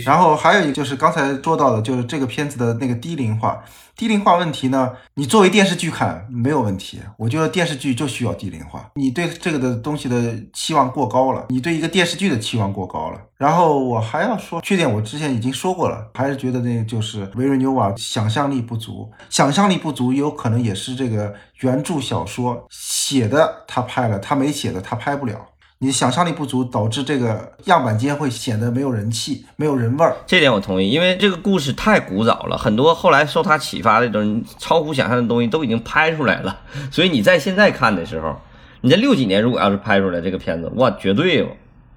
[0.04, 3.64] 然后还有一个就是刚才说到的，就是这个片子的那个低龄化。
[3.96, 8.90] 低龄化问题呢，你作为电视剧看没有问题，我觉得电视剧就需要低龄化。
[8.96, 13.20] 你对这个的东西的期望过高了，你对一个电视剧的期望过高了。
[13.36, 25.46] 然后我还要说缺点，我之前已经说过了，还是觉得那就是维瑞纽瓦想象力不足，想象力不足有可能也是这个原著小说写的他拍了，他没写的他拍不了。
[25.82, 30.14] 你想象力不足，导致这个样板间会显得没有人气，没有人味儿。
[30.28, 36.60] 这点我同意，因为这个故事太古早了，很多后来受他启发的东西超乎想象的东西都已经拍出来了，
[36.92, 38.36] 所以你在现在看的时候，
[38.82, 41.48] 你在六几年如果要是拍出来这个片子，哇，绝对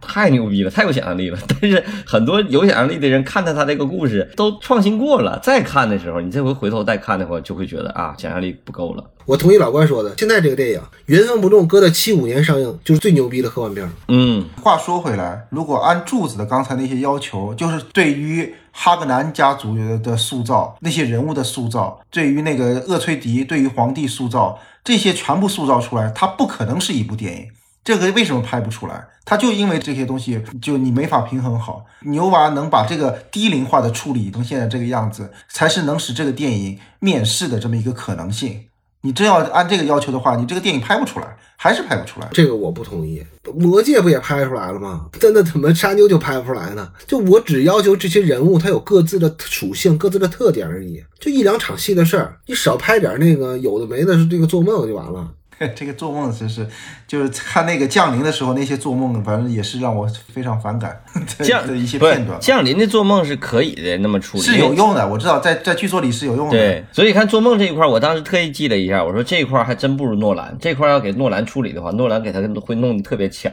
[0.02, 1.38] 太牛逼了，太有想象力了。
[1.48, 9.04] 但是很多有想象力的人看到他这个故事都创新过了，再看的时候，你这回回头再看的话，就会觉得啊，想象力不够了。
[9.24, 13.88] 我同意老关说的，现在这个电影原封不动搁在七五年上映，就是最牛逼的科幻片。
[14.08, 27.46] 嗯，话说回来，如果按柱子的刚才那些要求，就是对于哈格南家族的塑造，那些人物的塑造，对于那个厄崔迪，对于皇帝塑造，这些全部塑造出来，它不可能是一部电影。
[27.84, 29.04] 这个为什么拍不出来？
[29.24, 31.84] 他就因为这些东西，就你没法平衡好。
[32.00, 38.64] 牛娃能把这个低龄化的处理成现在这个样子，才是能使这个电影面世的这么一个可能性。
[39.04, 42.28] 你真要按这个要求的话，你这个电影拍不出来，还是拍不出来。
[42.32, 43.20] 这个我不同意。
[43.54, 45.06] 魔戒不也拍出来了吗？
[45.18, 46.88] 真的怎么沙妞就拍不出来呢？
[47.06, 51.02] 就我只要求这些人物他有各自的属性、各自的特点而已。
[51.18, 55.28] 就一两场戏的事儿，你少拍点那个有的没的，这个做梦就完了。
[55.74, 56.66] 这个做梦真是，
[57.06, 61.00] 就是看那个降临的时候，那些做梦，反正也是让我非常反感
[61.40, 62.38] 降的一些片段。
[62.40, 66.52] 降临的做梦是可以的，那么处理是有用的，我知道在在剧作里是有用的。
[66.52, 70.56] 对，所以看做梦这一块，我当时特意记了一下，我说这一块还真不如诺兰。
[70.60, 73.50] 这块要给诺兰处理的话，诺兰给他会弄得特别巧，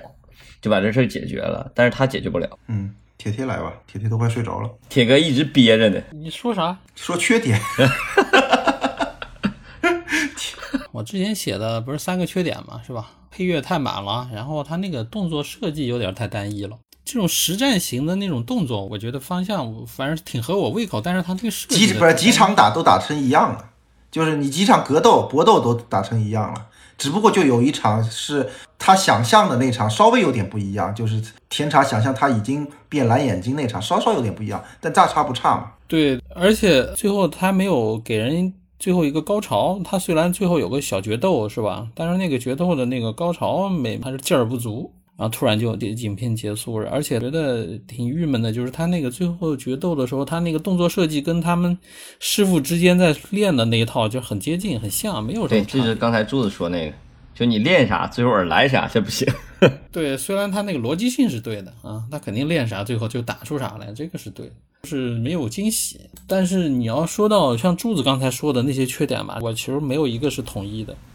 [0.62, 1.72] 就把这事儿解决了。
[1.74, 4.70] 但是他解决不了，嗯，铁铁来吧，铁铁都快睡着了。
[4.90, 6.00] 铁哥一直憋着呢。
[6.12, 6.78] 你说啥？
[6.96, 7.60] 说缺点，
[10.92, 13.12] 我之前写的不是三个缺点嘛，是吧？
[13.32, 16.78] 配乐太满了，然后他那个动作设计有点太单一了。
[17.06, 23.70] 这种实战型的那种动作，我觉得方向反正挺合我胃口，但是他这个设计几不是几场打都打成一样了，
[24.12, 26.68] 就是你几场格斗、搏斗都打成一样了，
[26.98, 31.20] 只不过就有一场是他想象的那场稍微有点不一样，就是
[31.50, 35.72] 甜茶想象他已经变蓝眼睛那场稍稍有点不一样，但大差不差嘛。
[35.88, 39.80] 对，而且最后他没有给人最后一个高潮。
[39.84, 41.88] 他虽然最后有个小决斗，是吧？
[41.94, 44.92] 但是那个决斗的那个高潮没，还是劲儿不足。
[45.18, 51.78] 然后突然就影片结束了，而且觉得挺郁闷的，就是他那个最后决斗的时候，他那个动作设计跟他们
[52.22, 55.82] 师傅之间在练的那一套就很接近、很像，没有什对，么差别。
[55.82, 56.96] 这是刚才柱子说那个，
[57.36, 59.28] 就你练啥，最后来啥，这不行。
[59.92, 64.54] 对，虽然他那个逻辑性是对的啊，他肯定练啥，最后就打出啥来，这个是对的，
[64.84, 66.02] 是没有惊喜。
[66.28, 70.96] 但是你要说到像柱子刚才说的那些缺点吧，我其实没有一个是统一的。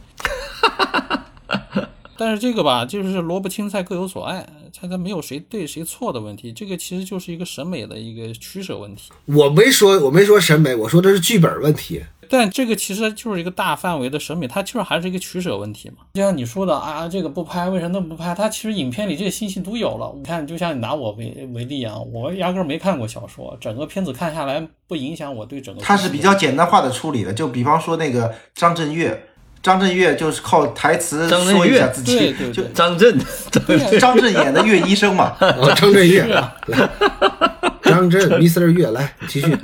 [2.16, 9.10] 但是这个吧，就是萝卜青菜各有所爱，它它没有谁对谁错的问题，这个其实就是一个审美的一个取舍问题。
[9.24, 12.00] 我没说，我没说审美，我说的是剧本问题。
[12.28, 15.96] 但这个其实就是一个大范围的审美，它就是还是一个取舍问题嘛。
[16.14, 18.34] 就像你说的啊，这个不拍，为什么不拍？
[18.34, 20.12] 它其实影片里这些信息都有了。
[20.16, 25.80] 你看，就像你拿我为为例啊，我压根儿没看过小说，整个片子看下来不影响我对整个。
[25.80, 29.26] 它是比较简单化的处理的，就比方说那个张震岳，
[29.62, 33.18] 张震岳就是靠台词张震说一下岳自己，对对对，张震，
[33.98, 36.24] 张震演的岳医生嘛，哦，张震岳
[37.82, 38.70] 张震，Mr.
[38.70, 39.56] 岳来继续。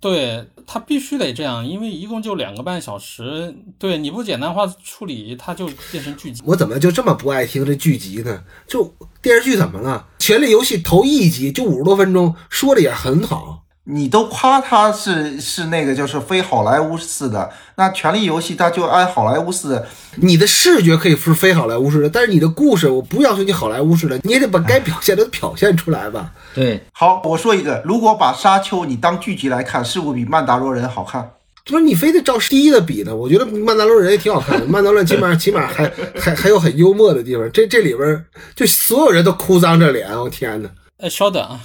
[0.00, 6.42] 对他必须得这样，因为一共就两个半小时，对你不简单化处理，它就变成剧集。
[6.44, 8.44] 我怎么就这么不爱听这剧集呢？
[8.66, 10.06] 就电视剧怎么了？
[10.22, 13.64] 《权力游戏》头一集就五十多分钟，说的也很好。
[13.90, 19.86] 你都夸他是是那个就是非好莱坞式的，那《权力游戏》它就按好莱坞式的，
[20.16, 26.30] 你的视觉可以是非好莱坞式的，但是你的故事我不要求你好莱坞式的，你也得把该表现的表现出来吧。
[26.54, 31.30] 对，好，我说一个，如果把《沙丘》你当剧集来看，是不是比《曼达洛人》好看？
[31.64, 33.16] 这不是你非得照第一的比呢？
[33.16, 37.50] 我觉得《曼达洛人》也挺好看的，《曼达洛人》起码 起码还还还有很幽默的地方。
[37.52, 38.24] 这这里边
[38.54, 40.68] 就所有人都哭丧着脸，我天哪！
[40.98, 41.64] 呃，稍等啊，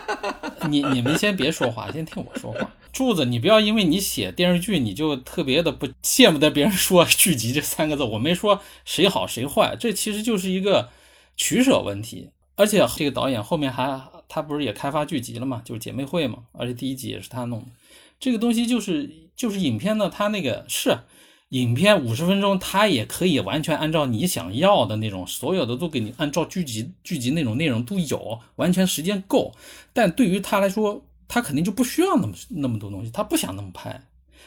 [0.68, 2.70] 你你们先别说话，先听我说话。
[2.92, 8.02] 柱子，你不要因为你写电视剧，你就特别的不羡慕的别人说剧集这三个字。
[8.04, 10.88] 我没说谁好谁坏，这其实就是一个
[11.36, 12.30] 取舍问题。
[12.56, 17.66] 而且这个导演后面还他不是也开发剧集了嘛，就是姐妹会嘛，而且第一集也是他弄的。
[18.18, 21.00] 这个东西就是就是影片呢，他那个是
[21.54, 29.54] 影片五十分钟，它也可以完全按照你想要的那种，所有的都给你按照剧集剧集那种内容都有，完全时间够。
[29.92, 34.02] 但对于他来说，他肯定就不需要那么那么多东西，他不想那么拍，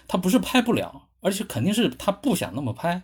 [0.05, 3.03] 他不是拍不了，而且肯定是他不想那么拍，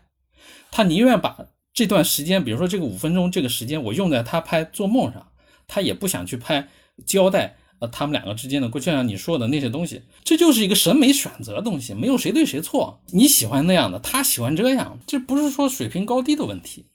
[0.69, 1.37] 他宁愿把
[1.73, 5.25] 这段时间，比如说这个五分钟这个时间，我用在他拍做梦上，
[5.65, 6.67] 他也不想去拍
[7.05, 7.55] 交代。
[7.83, 13.01] 呃，他们两个之间的，就像你说的那些东西，这就是一个审美选择的东西，没有谁对谁错。
[13.11, 16.85] 你喜欢那样的，他喜欢这样，这不是说水平高低的问题。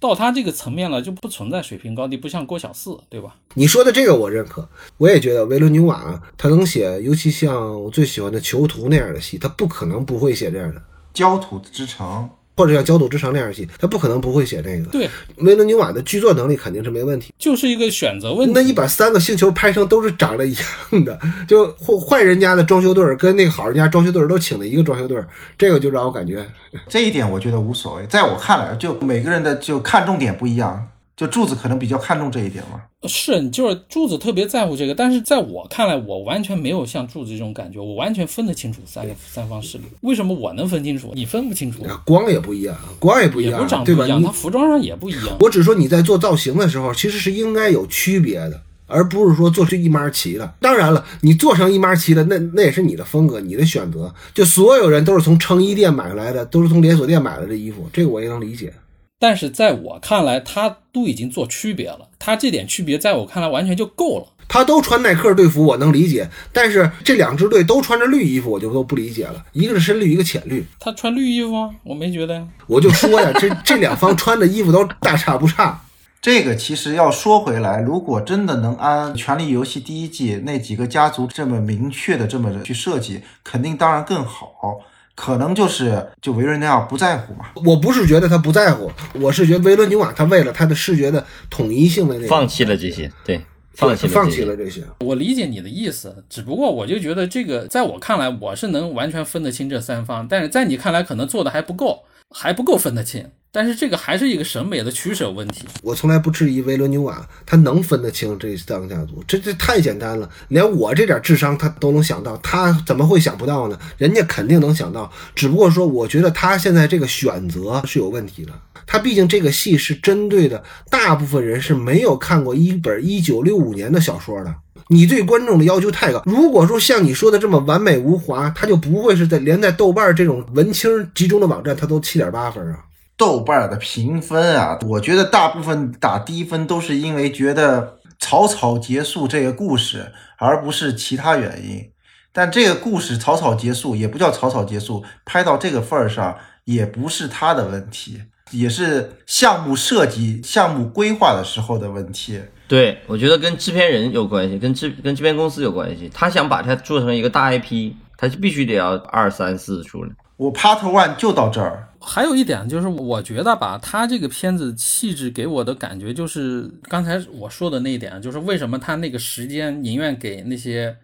[0.00, 3.36] 到他这个层面了，就不存在水平高低，不像郭小四，对吧？
[3.54, 4.68] 你说的这个我认可，
[4.98, 10.82] 我也觉得维伦纽瓦他能写，尤其像我最喜欢的《囚徒》那样的戏，他不可能不会写这样的，
[11.14, 14.90] 焦土之城，或者像《焦土之城》那样戏，他不可能不会写这个。
[14.90, 17.34] 对，维伦纽瓦的剧作能力肯定是没问题。
[17.38, 18.52] 就是一个选择问题。
[18.54, 25.28] 那你把三个星球拍成都是长得一样的， 就坏坏人家的装修队儿跟那个好人家装修队儿都请了一个装修队儿，
[25.58, 26.46] 这个就让我感觉
[26.88, 28.06] 这一点我觉得无所谓。
[28.06, 32.80] 在我看来，就每个人的就看重点不一样，就柱子可能比较看重这一点嘛。
[33.08, 39.84] 是，就是柱子特别在乎这个，但是在我看来，我完全没有像柱子这种感觉，我完全分得清楚三个三方势力。
[40.02, 41.82] 为什么我能分清楚，你分不清楚？
[41.84, 44.02] 啊光也不一样，光也不一样也不，长对吧？
[44.02, 45.36] 不一样，服装上也不一样。
[45.40, 48.60] 我只说你在做造型的时候，其实是应该有区别的。
[48.88, 50.54] 而不是说做出一码齐的。
[50.60, 54.14] 当然了，你做成一码齐的，那那也是你的风格，你的选择。
[54.32, 58.72] 就所有人都是从成衣店买来的，都是从连锁店买来的衣服，这个我也能理解。
[59.18, 64.26] 但是在我看来，他都已经做区别了，他这点区别在我看来完全就够了。
[64.48, 69.44] 他都穿耐克队服，我能理解，但是这两支队都穿着绿衣服，我就都不理解了。
[69.52, 71.74] 一个是深绿，一个浅绿，他穿绿衣服吗？
[71.82, 72.46] 我没觉得呀。
[72.66, 75.80] 我就说呀，这这两方穿的衣服都大差不差。
[76.22, 84.80] 这个其实要说回来，如果真的能按《权力游戏》第一季那几个家族这么明确的这么去设计，肯定当然更好。
[85.16, 87.46] 可能就是就维伦纽瓦不在乎嘛。
[87.64, 93.40] 我不是觉得他不在乎，我是觉得维伦纽瓦他为了他的视觉的统一性的那个放弃了这些，对，
[93.72, 94.82] 放弃了放弃了这些。
[95.00, 103.24] 我理解你的意思，只不过我就觉得这个，在我看来，我是能完全分得清这三方，但是在你看来可能做的还不够，还不够分得清。
[103.52, 105.64] 但是这个还是一个审美的取舍问题。
[105.80, 113.78] 我从来不质疑维伦纽瓦，他能分得清这三个家族，这这太简单了，连我这点智商他都能想到，他怎么会想不到呢？
[113.96, 118.52] 人家肯定能想到，只不过说，我觉得他现在这个选择是有问题的。
[118.86, 124.54] 他毕竟这个戏是针对的大部分人是没有看过一本一九六五年的小说的。
[124.88, 126.22] 你对观众的要求太高。
[126.26, 132.84] 如果说像你说的这么完美无华，他就不会是在连在豆瓣这种文青集中的网站，他都七点八分啊。
[133.16, 141.90] 豆瓣的评分啊，我觉得大部分打低分都是因为觉得草草结束这个故事，而不是其他原因。
[142.32, 148.20] 但这个故事草草结束也不叫草草结束，拍到这个份儿上也不是他的问题，
[148.50, 152.42] 也是项目设计、项目规划的时候的问题。
[152.68, 156.10] 对，我觉得跟制片人有关系，跟制跟制片公司有关系。
[156.12, 160.10] 他想把它做成一个大 IP，他就必须得要二三四出来。
[160.36, 161.88] 我 Part One 就到这儿。
[162.00, 170.96] 还有一点就是，我觉得吧，他这个片子气质给我的感觉就是刚才我说的那一点，就是为什么他那个时间宁愿给那些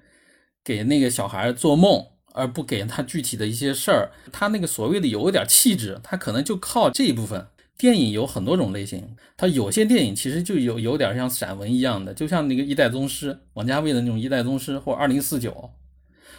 [0.64, 2.04] 给那个小孩做梦，
[2.34, 4.10] 而不给他具体的一些事儿。
[4.30, 7.46] 他那个所谓的有一点气质，他可能就靠这一部分。
[7.79, 15.51] 电影有很多种类型，它有些电影其实就有有点像散文一样的，就像那个《一代宗师》王家卫的那种《一代宗师》或《二零四九》，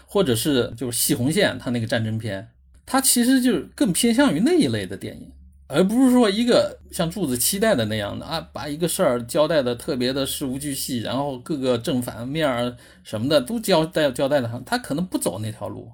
[0.06, 2.50] 或者是就是《细红线》他那个战争片。
[2.86, 5.32] 它其实就是更偏向于那一类的电影，
[5.68, 15.92] 而不是说一个像柱子期待的那样的啊，把一个事儿交代的特别的事无巨细，然后各个正反面儿什么的都交代交代的上，他可能不走那条路。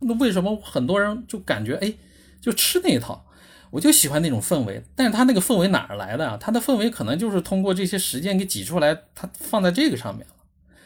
[0.00, 1.94] 那为什么很多人就感觉哎，
[2.40, 3.24] 就吃那一套？
[3.72, 6.36] 我就喜欢那种氛围，但是他那个氛围哪儿来的啊？
[6.38, 10.34] 他的氛围可能就是通过这些时间给挤出来，他放在这个上面了。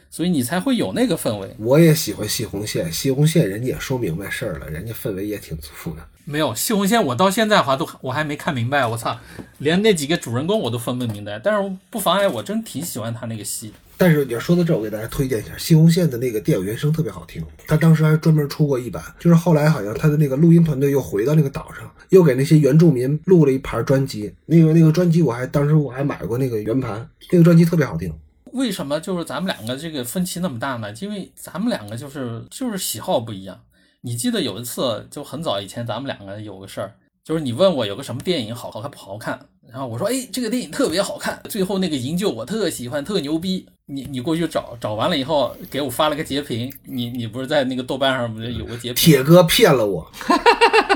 [0.09, 1.53] 所以你才会有那个氛围。
[1.59, 6.07] 我也喜欢西红线，西红线人家也说明白事儿了，人家氛围也挺足的。
[6.25, 9.19] 没有西红线，我到现在话都我还没看明白，我操，
[9.59, 11.41] 连那几个主人公我都分不明白。
[11.41, 13.73] 但是不妨碍我真挺喜欢他那个戏。
[13.99, 24.35] 但是你要说到这，我给大家推荐一下西红线的那个电影原声特别好听，他当时还专门出过一版，就是后来好像他的那个录音团队又回到那个岛上，又给那些原住民录了一盘专辑。
[24.45, 28.13] 那个那个专辑我还当时我还买过那个圆盘，那个专辑特别好听。
[28.53, 30.93] 为什么就是咱们两个这个分歧那么大呢？
[31.01, 33.61] 因为咱们两个就是就是喜好不一样。
[34.03, 36.95] 你记得有一次就很早以前，咱们两个有个事儿，
[37.27, 39.37] 就是你问我有个什么电影好好看不好看，
[39.69, 48.95] 然后我说哎这个电影特别好看，最后那个营救我特喜欢特牛逼，你你过去找找完了以后给我发了个截屏，你你不是在那个豆瓣上不是有个截屏？
[48.95, 50.09] 铁哥骗了我，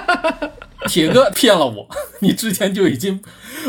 [0.87, 1.89] 铁哥骗了我，
[2.21, 3.21] 你之前就已经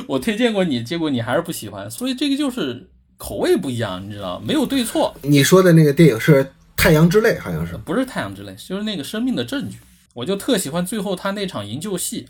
[0.05, 2.87] 我推荐过你，结果你还是不喜欢，所以这个就是。
[3.17, 5.15] 口味不一样，你知道没有对错。
[5.21, 6.43] 你说的那个电影是
[6.75, 9.77] 《太阳之泪》，好像是不是《太阳之泪》，就是那个《生命的证据》。
[10.15, 12.27] 我就特喜欢最后他那场营救戏，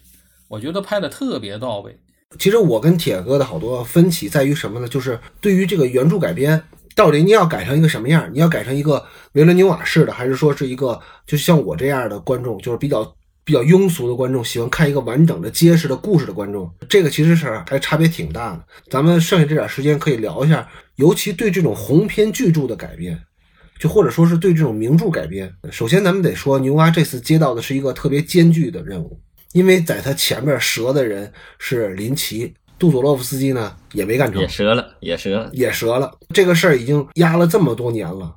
[0.52, 1.98] 我觉得拍的特别到位。
[2.38, 4.88] 其实我跟铁哥的好多分歧在于什么呢？
[4.88, 6.62] 就是对于这个原著改编，
[6.94, 8.30] 到底你要改成一个什么样？
[8.34, 13.16] 你要改成一个维伦纽瓦式的，还是说是一个就像我这样的观众，就是比较。
[13.44, 18.64] 比较庸俗的观众喜欢看一个完整的、结实的故事的观众，这个其实是还差别挺大的。
[18.88, 20.66] 咱们剩下这点时间可以聊一下，
[20.98, 23.20] 尤其对这种鸿篇巨著的改编，
[23.80, 25.52] 就或者说是对这种名著改编。
[25.72, 29.20] 首先，咱们得说牛蛙这次接到的是一个特别艰巨的任务，
[29.54, 36.18] 因为在他前面折的人是林奇，杜佐洛夫斯基呢也没干成，也折了，也折了，也折了。
[36.34, 38.36] 这个事儿已经压了这么多年了，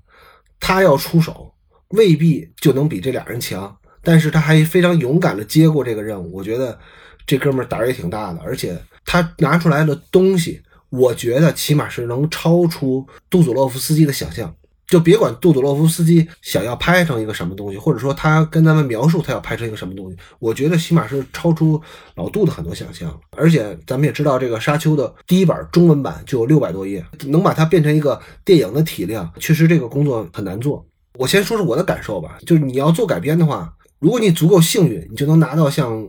[0.59, 1.55] 他要出手
[1.89, 3.77] 未必就能比这俩人强。
[4.03, 6.79] 但是他还非常勇敢的接过这个任务，我觉得
[7.27, 10.61] 这哥们儿胆儿也挺大的，而且他拿出来的东西，
[10.91, 14.55] 我觉得起码是能超出杜佐洛夫斯基的想象。
[14.87, 21.81] 就别管杜佐洛夫斯基想要拍成一个什么东西，或者说他跟咱们描述他要拍成一个什么东西，我觉得起码是超出
[22.17, 23.19] 老杜的很多想象。
[23.37, 30.85] 而且咱们也知道，这个《沙丘》的第一版中文版就有六百多页，能把它变成一个电影的体量，确实这个工作很难做。
[31.19, 36.07] 我先说说我的感受吧，就是你要做改编的话，如果你足够幸运，你就能拿到像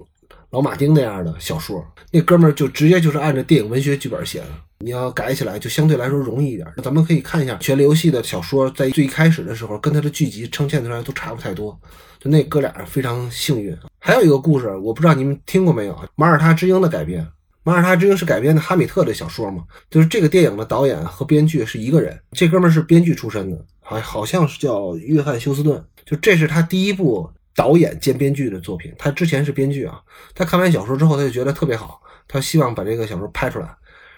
[0.56, 4.48] 老马丁那样的小说，那哥们儿就直接就是按照电影文学剧本写的。
[4.80, 6.66] 你要改起来就相对来说容易一点。
[6.82, 11.78] 咱们可以看一下《权力游戏》的小说，在最开始的时候跟它的剧集呈现出来都差不太多，
[12.22, 13.78] 就那哥俩非常幸运。
[14.00, 17.22] 还有一个故事，我不知道你们听过没有，《马耳他之鹰》的改编。
[17.64, 19.66] 《马耳他之鹰》是改编的哈米特的小说嘛？
[19.92, 25.84] 就是这个电影的导演和编剧是一个人，这哥们儿是编剧出身的，好好像是叫约翰休斯顿。
[26.06, 30.02] 就这是他第一部导演兼编剧的作品，他之前是编剧啊。
[30.34, 33.76] 他看完小说之后，他就觉得特别好，他希望把这个小说拍出来。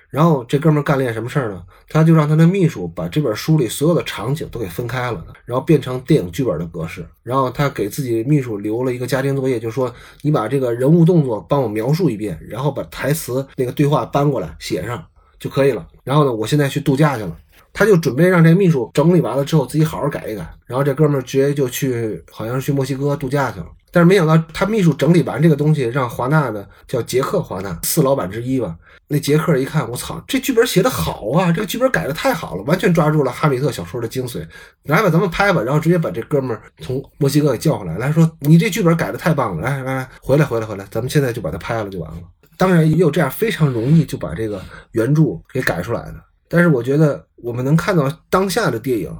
[0.10, 1.62] 然后这哥们儿干了件什么事儿呢？
[1.90, 7.06] 他就让他的秘书把这本书里所有的场景都给分开了，然后变成电影剧本的格式。
[7.24, 15.06] 然后他给自己秘书留了一个家庭作业，就说你把这个人物动作帮我描述一遍，然后把台词那个对话搬过来写上
[15.38, 15.86] 就可以了。
[16.06, 17.38] 然后呢，我现在去度假去了。
[17.78, 20.50] 他就准备让这秘书整理完了之后自己好好改一改。
[20.66, 23.68] 然后这哥们儿直接就去，好像是去墨西哥度假去了。
[23.92, 28.76] 但是没想到他秘书整理完这个东西，让华纳的叫杰克·华纳四老板之一吧。
[29.08, 31.52] 那杰克一看，我操，这剧本写的好啊！
[31.52, 34.44] 这个剧本改的太好了，完全抓住了哈米特小说的精髓。
[34.86, 35.62] 来吧，咱们拍吧。
[35.62, 42.18] 然后直接把这哥们儿从墨西哥给叫回来，来说你这剧本改的太棒了，来来来，回来回来回来，咱们现在就把它拍了就完了。
[42.58, 44.60] 当然也有这样非常容易就把这个
[44.94, 46.16] 原著给改出来的。
[46.50, 49.12] 但是我觉得我们能看到当下的电影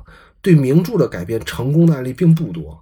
[0.42, 2.82] 对名著的改编成功的案例并不多。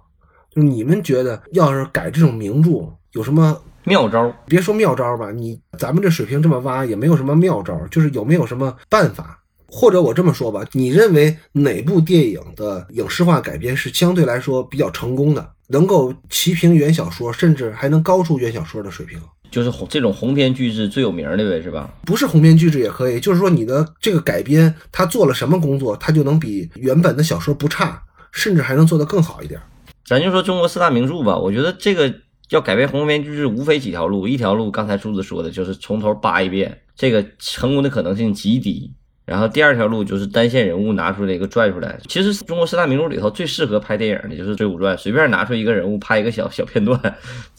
[0.50, 3.60] 就是你们觉得要是改这种名著有什么？
[3.84, 9.40] 妙招，别说妙招吧，你咱们这水平这么挖，也没有什么妙招，就是有没有什么办法？
[9.68, 19.20] 或者我这么说吧，你认为哪部电影的影视化改编是相对来说比较成功的，能够齐平原小说，甚至还能高出原小说的水平？
[19.56, 21.88] 就是红这种鸿篇巨制最有名的呗，是吧？
[22.04, 28.02] 不是鸿篇巨制也可以，就是说你的这个改编，他做了什么工作，他就能比原本的小说不差，
[28.32, 29.58] 甚至还能做得更好一点。
[30.04, 32.14] 咱就说中国四大名著吧，我觉得这个。
[32.50, 34.28] 要改编鸿篇巨制，无非几条路。
[34.28, 38.88] 一条路，刚才柱子说的，就是从头扒一遍，这个成功的可能性极低。
[39.26, 41.98] 然后第二条路就是单线人物拿出来一个拽出来。
[42.08, 46.98] 其实中国四大名著里头最适合拍电影的就是《水浒传》，随便拿出一个人物拍一个小小片段，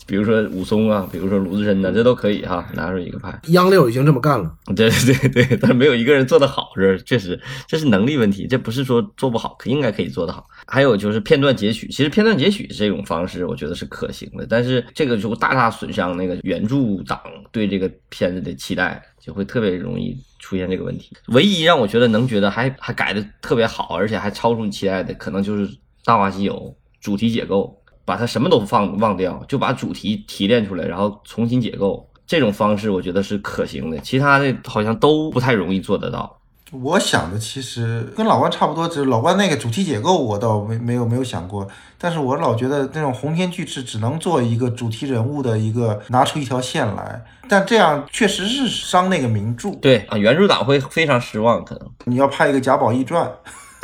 [0.08, 3.38] 比如说武松啊，比如说鲁智深呐，这都可以哈，拿出一个拍。
[3.50, 7.38] 央六已经这么干了，对 对对对，但是没有一个人做得好，是确实
[7.68, 10.48] 这是能力问题，这不是说做不好，应该可以做得好。
[10.66, 17.20] 还有就是片段截取，其实片段截取这种方式我觉得是可行的，但是这个就大大损伤那个原著党
[17.52, 20.18] 对这个片子的期待，就会特别容易。
[20.40, 25.68] 出现这个问题，唯一让我觉得能觉得还还改的特别好，而且还超出你期待的，可能就是
[26.04, 26.54] 《大话西游》
[27.00, 36.40] 主题解构，把它什么都放忘掉，就把主题提炼出来，然后重新解构，这种方式我觉得是可行的，其他的好像都不太容易做得到。
[36.72, 41.66] 我想的其实跟老关差不多，只是老关那个主题结构我倒没没有没有想过，
[41.98, 49.72] 但是我老觉得那种鸿篇巨制只能做一个主题人物的一个拿出一条线来，但这样确实是伤那个名著。
[49.76, 53.32] 对啊，原著党会非常失望，可能你要拍一个贾宝玉传，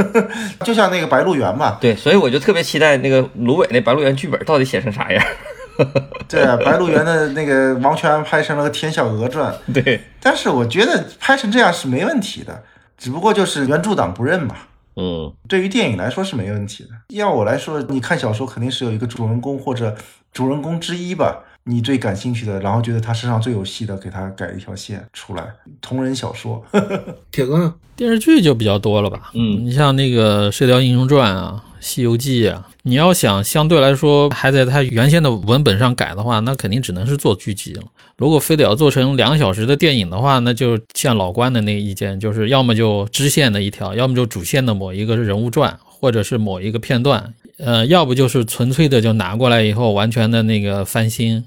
[0.66, 1.78] 就像那个白鹿原嘛。
[1.80, 5.26] 对，所以我就特别期待那个芦苇那白鹿原剧本到底写成啥样。
[6.28, 12.62] 对啊，白鹿原的那个王全安拍成了个《天小鹅传》，对，但是我觉得拍成这样是没问题的。
[13.04, 14.56] 只不过就是原著党不认嘛，
[14.96, 16.92] 嗯，对于电影来说是没问题的。
[17.10, 19.94] 要我来说，你看小说肯定是有一个主人公或者
[20.32, 25.46] 主人公之一吧，你最感兴趣的，然后觉得他身上最有戏的，给他改一条线出来。
[25.82, 26.64] 同人小说，
[27.30, 27.74] 铁哥呢？
[27.98, 29.32] 电视剧就比较多了吧？
[29.34, 37.84] 嗯，你像那个《射雕英雄传》啊，《西游记》啊，你要想相对来说还在它原先的文本上改的话，那肯定只能是做剧集了。
[38.18, 51.44] 如果非得要做成两小时的电影的话，那就像老关的那个意见，就是要么就支线的一条，要么就主线的某一个人物传，或者是某一个片段，呃，要不就是纯粹的就拿过来以后完全的那个翻新，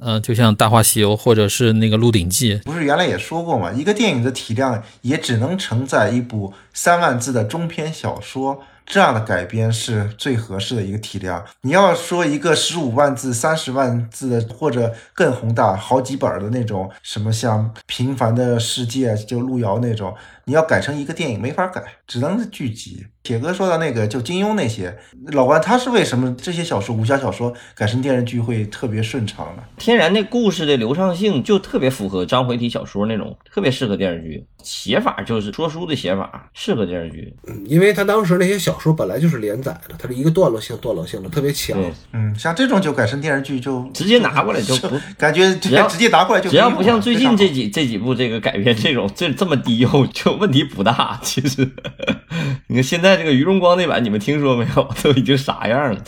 [0.00, 8.62] 呃，就像《大话西游》或者是那个《鹿鼎记》，不是原来也说过嘛，一个电影的体量也只能承载一部三万字的中篇小说。
[8.90, 11.44] 这样的改编是最合适的一个体量。
[11.60, 20.12] 你要说一个十五万字、三十万字的，或者更宏大、好几本的那种，什么像《平凡的世界》就路遥那种。
[20.50, 23.06] 你要改成一个电影没法改，只能是剧集。
[23.22, 24.96] 铁哥说的那个，就金庸那些
[25.32, 29.62] 老关，他是为什么这些小说武侠小说改成电视剧会特别顺畅呢？
[29.76, 37.32] 天然那故事的流畅性就特别符合章回体小说那种，特别适合电视剧写法，就是说书的写法，适合电视剧。
[37.46, 41.80] 嗯，因为他当时那些小说本来就是连载的，它是一个段落性、段落性的，特别强。
[41.80, 51.18] 对，嗯，像这种就改成电视剧就直接拿过来就不感觉只要直接拿过来就只要不像最近这几这几部这个改编这种这这么低幼，就问题不大。
[51.22, 51.70] 其实，
[52.66, 54.90] 你看现在这个于荣光那版，你们听说没有？
[55.02, 56.02] 都已经啥样了？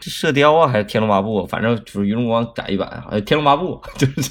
[0.00, 1.46] 是射雕啊，还是天龙八部？
[1.46, 4.30] 反正就是于荣光改一版，好像天龙八部就是。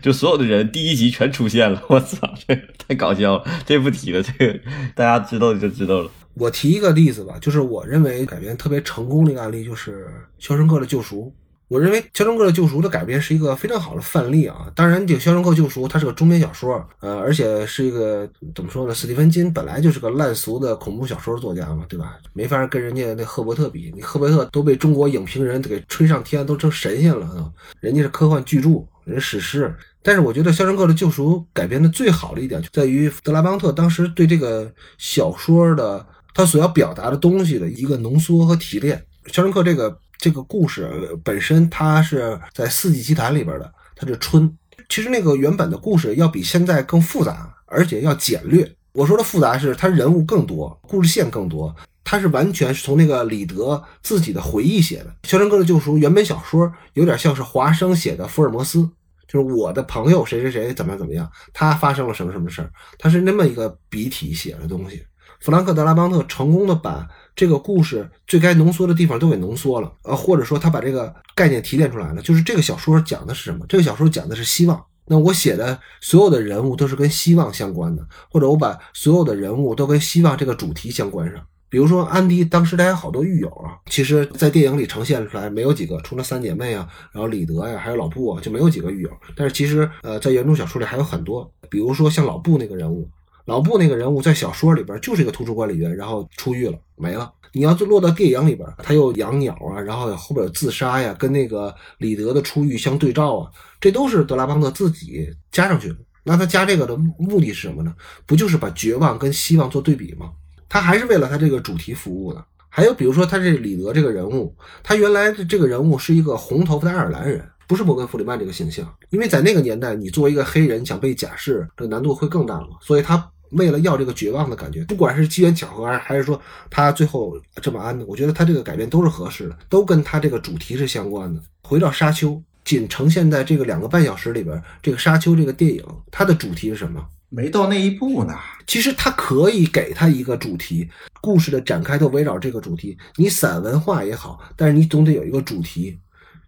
[0.00, 3.44] 就所有的人第一集全出现了，我操，这太搞笑了！
[3.66, 4.58] 这不提了，这个
[4.94, 6.10] 大家知道就知道了。
[6.34, 10.06] 我提一个例子吧，就是我认为改编特别成功的一个案例，就是
[10.38, 11.30] 《肖申克的救赎》。
[11.68, 14.70] 我认为《肖申克的救赎》的改编是一个非常好的范例啊。
[14.74, 18.94] 当然，这个《肖申克救赎》它是个中篇小说，呃，而且是一个怎么说呢？
[18.94, 22.18] 史蒂芬金本来就是个烂俗的恐怖小说作家嘛，对吧？
[22.32, 27.52] 没法跟人家那赫伯特比，你赫伯特都被中国影评人给吹上天，都成神仙了！
[27.80, 29.74] 人家是科幻巨著，人史诗。
[30.04, 39.04] 但是我觉得《肖申克的救赎》改编的最好的一点，就在于德拉邦特当时对这个小说的他所要表达的东西的一个浓缩和提炼。
[39.32, 40.90] 肖申克这个这个故事
[41.22, 44.56] 本身，它是在《四季奇谭》里边的，它是春。
[44.88, 48.70] 其实那个原本的故事要比现在更复杂，而且要简略。
[48.92, 51.74] 我说的复杂是它人物更多，故事线更多。
[52.04, 58.88] 它是完全是从那个李德自己的回忆写的，《肖申克的救赎》原本小说有点像是华生写的福尔摩斯。
[59.26, 65.04] 就是我的朋友谁谁谁怎么怎么样，他发生了什么什么事儿，他是那么一个笔体写的东西。
[65.40, 72.22] 弗兰克·德拉邦特成功的把这个故事最该浓缩的地方都给浓缩了，呃，或者说他把这个概念提炼出来了。
[72.22, 73.64] 就是这个小说讲的是什么？
[73.68, 74.82] 这个小说讲的是希望。
[75.08, 81.40] 那我写的所有的人物都是跟希望相关的，或者我把所有的人物都跟希望这个主题相关上。
[81.68, 89.10] 比如说安迪，当时他有好多狱友啊，其实，在电影里呈现出来没有几个，除了三姐妹啊，然后李德呀，还有老布啊，就没有几个狱友。
[89.36, 93.08] 但是其实，呃，在原著小说里还有很多，比如说像老布那个人物，
[93.46, 97.32] 老布那个人物在小说里边就是一个图书管理员，然后出狱了，没了。
[97.52, 105.96] 你要落到电影里边，他又养鸟啊，然后后边有自杀呀，跟那个李德的出狱相对照啊，这都是德拉邦特自己加上去的。
[106.24, 107.94] 那他加这个的目的是什么呢？
[108.26, 110.32] 不就是把绝望跟希望做对比吗？
[110.68, 112.44] 他还是为了他这个主题服务的。
[112.68, 118.92] 还有比如说他这李德这个人物，他原来的这个人物是一个红头发的爱尔兰人，不是摩根·弗里曼这个形象。
[119.08, 122.76] 因为在那个年代，你作为一个黑人想被假释，这难度会更大嘛。
[122.82, 123.16] 所以他
[123.50, 126.40] 为了要这个绝望的感觉，不管是机缘巧合，还还是说
[126.70, 131.40] 他最后这么安的，我觉得他这个改变都是合适的，都跟他这个主题是相关的。
[131.62, 137.04] 回到沙丘，仅呈现在这个两个半小时里边，这个沙丘这个电影，它的主题是什么？
[137.28, 138.34] 没到那一步呢。
[138.66, 140.88] 其实它可以给他一个主题，
[141.20, 142.96] 故事的展开都围绕这个主题。
[143.16, 145.98] 你散文化也好，但是你总得有一个主题。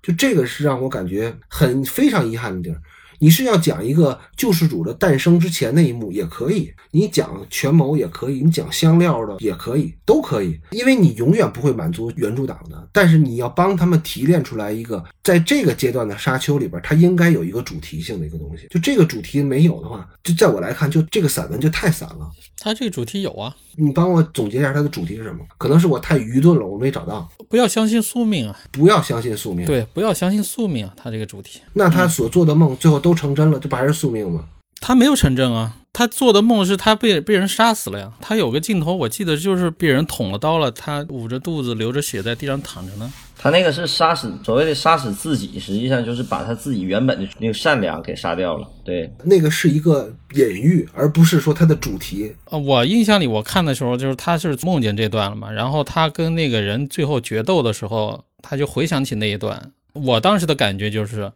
[0.00, 2.80] 就这个是让我感觉很非常遗憾的地儿。
[3.18, 12.88] 你是要讲一个救世主的诞生之前那一幕也可以，你讲权谋也可以，你讲香料的也可以，都可以，因为你永远不会满足原著党的。
[12.92, 18.66] 但是你要帮他们提炼出来一个，在这个阶段的沙丘里边，它应该有一个主题性的一个东西。
[18.70, 22.30] 就这个主题没有的话，就在我来看，就这个散文就太散了。
[22.60, 25.44] 它这个主题有啊，你帮我总结一下它的主题是什么？
[25.58, 27.28] 可能是我太愚钝了，我没找到。
[27.48, 34.44] 不要相信宿命啊，不要相信宿命。，对，不要相信宿命啊，它这个主题，那他所做的梦最后都成真了，这不还是宿命吗？
[34.80, 38.12] 他没有成真啊，他做的梦是他被被人杀死了呀。
[38.20, 43.12] 他有个镜头，我记得就是被人捅了刀了，他捂着肚子流着血在地上躺着呢。
[43.36, 48.68] 他那个是杀死所谓的杀死自己，实际上就是把他自己原本的那个善良给杀掉了。
[48.84, 52.32] 对，那个是一个隐喻，而不是说它的主题。
[52.44, 59.72] 呃，我印象里我看的时候，就是他是梦见这段了嘛，然后他跟那个人最后决斗的时候，他就回想起那一段。
[59.92, 61.32] 我当时的感觉就是，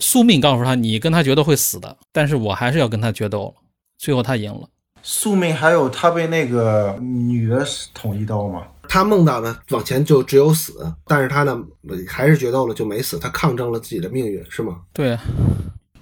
[0.00, 3.62] 宿命告诉他你跟他决斗会死的，但是我还是要跟他决斗了。
[3.98, 4.68] 最后他赢了。
[5.02, 8.66] 宿命还有他被那个女的捅一刀吗？
[8.88, 11.58] 他梦到的，往前就只有死，但是他呢
[12.08, 14.80] 还是决斗了，就没死，他抗争了自己的命运，是吗？
[14.92, 15.16] 对，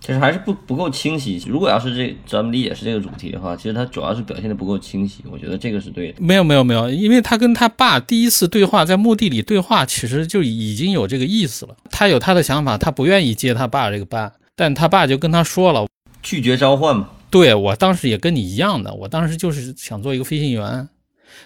[0.01, 1.43] 其实还是不不够清晰。
[1.47, 5.25] 如果要是这咱们理解是这个主题的话，其实他主要是表现的不够清晰。
[5.31, 6.19] 我觉得这个是对的。
[6.21, 11.77] 没有没有没有，因为他跟他爸第一次对话，在墓地里对话，其实就已经有这个意思了。
[11.91, 15.87] 他有他的想法，他不愿意接他爸这个班，但他爸就跟他说了，
[16.23, 20.89] 拒绝召唤嘛，对我当时也跟你一样的，我当时就是想做一个飞行员，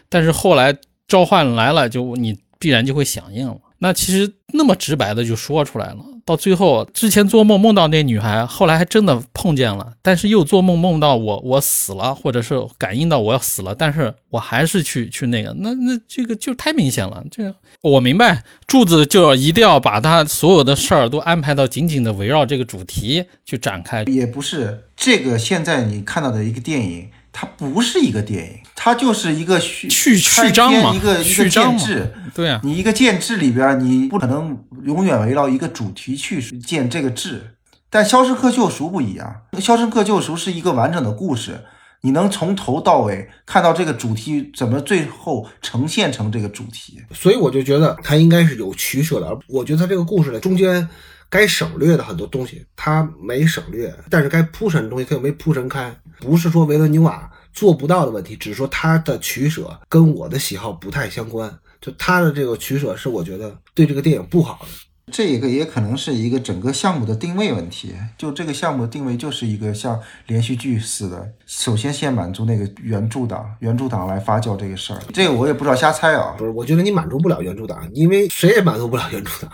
[0.09, 0.77] 但是后来
[1.09, 3.57] 召唤来了，就你必然就会响应了。
[3.79, 17.23] 那其实那么直白的就说出来了，到最后之前做梦梦到那女孩，后来还真的碰见了，但是又做梦梦到我我死了，或者是感应到我要死了，但是我还是去去那个，那那这个就太明显了。
[17.31, 24.05] 这个我明白，柱子就要一定要把他所有的事儿都安排到紧紧的围绕这个主题去展开。
[24.05, 32.15] 也不是这个，现在你看到的一个电影，它不是一个电影，它就是一个序序开序章嘛一个一个序章嘛建制。
[32.35, 37.55] 对啊，你一个建制里边，你不可能永远围绕一个主题去建这个制。
[37.89, 41.61] 但《肖申克救赎》不一样，《肖申克救赎》是一个完整的故事，
[42.01, 47.03] 你能从头到尾看到这个主题怎么最后呈现成这个主题。
[47.13, 50.89] 所以我就觉得它应该是有取舍的，而我觉得它这个故事的中间
[51.33, 55.91] 该省略的很多东西他没省略，但是该铺陈的东西他又没铺陈开。
[56.21, 61.51] 不是说维伦纽瓦做不到的问题，只是说他的取舍跟我的喜好不太相关。
[61.81, 64.69] 就他的这个取舍是我觉得对这个电影不好的。
[65.11, 67.93] 这个也可能是一个整个项目的定位问题。
[68.17, 75.01] 就这个项目的定位就是一个像连续剧似的，首先先满足那个原著党，原著党来发酵这个事儿。
[75.13, 76.45] 这个我也不知道，瞎猜啊不。
[76.45, 79.51] 是，我觉得你满足不了原著党，因为谁也满足不了原著党。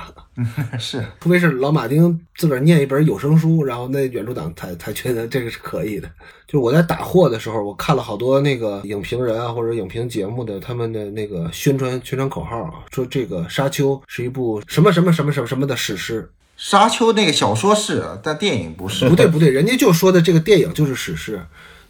[0.78, 6.09] 是，除非是老马丁自个儿念一本有声书，然后那原著党才才觉得这个是可以的。
[6.47, 16.31] 就是我在打货的时候，我看了好多那个影评人啊或者影评节目的他们的那个宣传宣传口号啊，说这个《沙丘》是一部什么什么什么什么什么的史诗。
[16.56, 19.09] 沙丘那个小说是，但电影不是。
[19.09, 21.40] 不对不对，人家就说的这个电影就是史诗，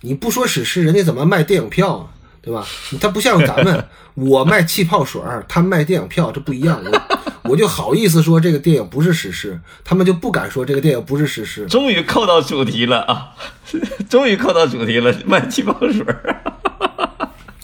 [0.01, 2.11] 你不说史诗，人家怎么卖电影票啊？
[2.41, 2.66] 对吧？
[3.01, 3.85] 他不像咱们，
[4.15, 6.83] 我卖气泡水儿，他卖电影票，这不一样。
[6.85, 11.66] 我我就好意思说这个电影不是史诗，他们就不敢说这个电影不是史诗。
[11.66, 13.35] 终于扣到主题了啊！
[14.09, 16.43] 终于扣到主题了，卖气泡水儿。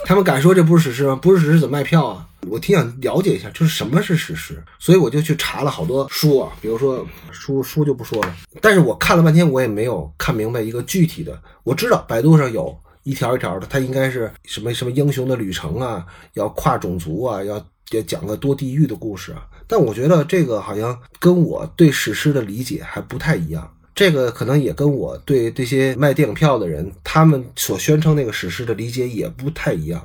[0.06, 1.16] 他们敢说这不是史诗吗？
[1.16, 2.26] 不是史诗怎么卖票啊？
[2.48, 11.40] 我挺想了解一下，就是什么是史诗，所以我就去查了好多书啊，比如说书书就不说了，但是我看了半天，我也没有看明白一个具体的。
[11.62, 16.04] 我知道百度上有一条一条的，它应该是什么什么英雄的旅程啊，
[16.34, 17.58] 要跨种族啊，要
[17.90, 19.46] 也讲个多地域的故事啊。
[19.66, 23.70] 但我觉得这个好像跟我对史诗的理解还不太一样。
[23.94, 30.04] 这个可能也跟我对这些卖电影票的人，他们所宣称那个史诗的理解也不太一样。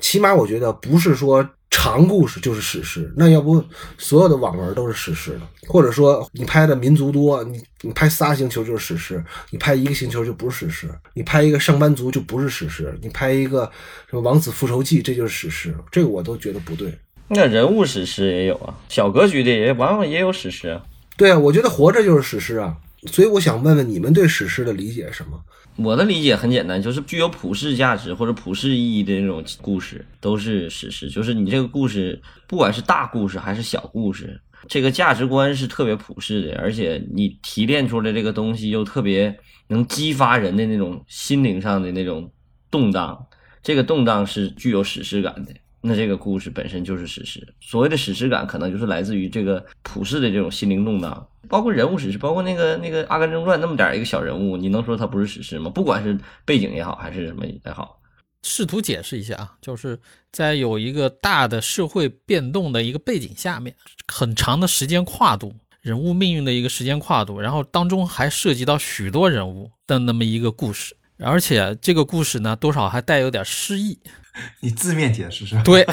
[0.00, 3.62] 起码我觉得不是说长故事就是史诗，那要不
[3.98, 13.70] 所有的网文都是史诗了，或者说你拍的民族多，你你拍仨星球就是史诗，你拍一个星球就不是史诗，你拍一个上班族就不是史诗，你拍一个
[14.08, 16.96] 什么王子复仇记这就是史诗，这个我都觉得不对。
[17.26, 20.80] 那人物史诗也有啊，小格局的也往往也有史诗啊。
[21.16, 22.76] 对啊，我觉得活着就是史诗啊，
[23.10, 25.38] 所以我想问问你们对史诗的理解是什么？
[25.76, 31.10] 我的理解很简单，就是具有普世价值或者普世意义的那种故事都是史诗。
[31.10, 39.36] 就是你这个故事，不管是大故事还是小故事，这个价值观是特别普世的，而且你提炼出来这个东西又特别
[39.66, 42.30] 能激发人的那种心灵上的那种
[42.70, 43.26] 动荡，
[43.60, 45.52] 这个动荡是具有史诗感的。
[45.86, 47.46] 那这个故事本身就是史诗。
[47.60, 55.70] 所谓的史诗感，可能就是来自于这个普世的这种心灵动荡，包括人物史诗，包括那个那个《阿甘正传》那么点儿一个小人物，你能说它不是史诗吗？
[55.70, 58.00] 不管是背景也好，还是什么也好，
[58.42, 59.98] 试图解释一下啊，就是
[60.32, 63.76] 在有一个大的社会变动的一个背景下面，
[64.08, 73.98] 很长的时间跨度，人物命运的一个时间跨度，然后当中还涉及到许多人物的那么一个故事，而且这个故事呢，多少还带有点诗意。
[74.60, 75.62] 你字面解释是吧？
[75.64, 75.86] 对，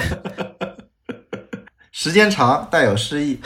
[1.91, 3.39] 时间长带有诗意。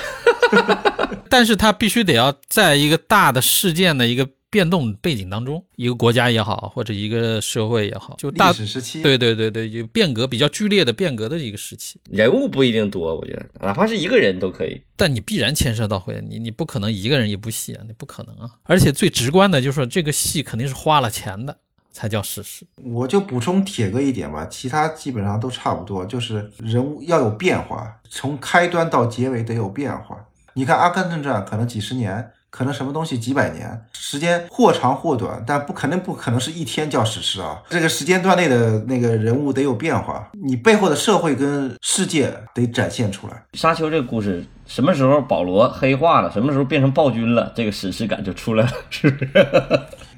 [1.29, 11.99] 但是它必须得要在一个大的事件的一个变动背景当中，一个国家也好，或者一个社会也好，就大历史时期，对对对对，就变革比较剧烈的变革的一个时期。
[12.09, 14.81] 人物不一定多，我觉得哪怕是一个人都可以。
[14.95, 18.49] 但你必然牵涉到会，你你不可能一个人一部戏啊，你不可能啊。
[18.63, 21.57] 而且最直观的就是说这个戏肯定是花了钱的，
[21.95, 22.65] 才叫史诗。
[22.83, 30.17] 我就补充铁哥一点吧，其他基本上都差不多，就是人物要有变化，从开端到结尾得有变化。
[30.53, 37.61] 你看《阿甘正传》可能几十年，可能什么东西几百年，时间或长或短，但不肯定不可能是一天叫史诗啊。
[37.69, 43.43] 这个时间段内的那个人物得有变化，你背后的社会跟世界得展现出来。
[43.53, 49.31] 沙丘这个故事，什么时候保罗黑化了，什么时候变成暴君了，这个史诗感就出来了，是不是？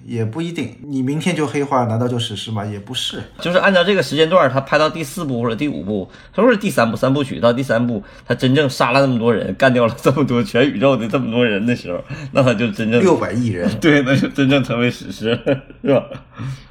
[0.07, 2.65] 也不一定，你明天就黑化，难道就史诗吗？
[2.65, 3.21] 也不是。
[3.41, 12.01] 就是按照这个时间段，他拍到第四部或者第五部，或者是第三部三部曲到第三部，他真正杀了那么多人，干掉了这么多全宇宙的这么多人的时候，
[12.31, 15.37] 那他就真正六百亿人，对，那就真正成为史诗，
[15.81, 16.09] 是吧？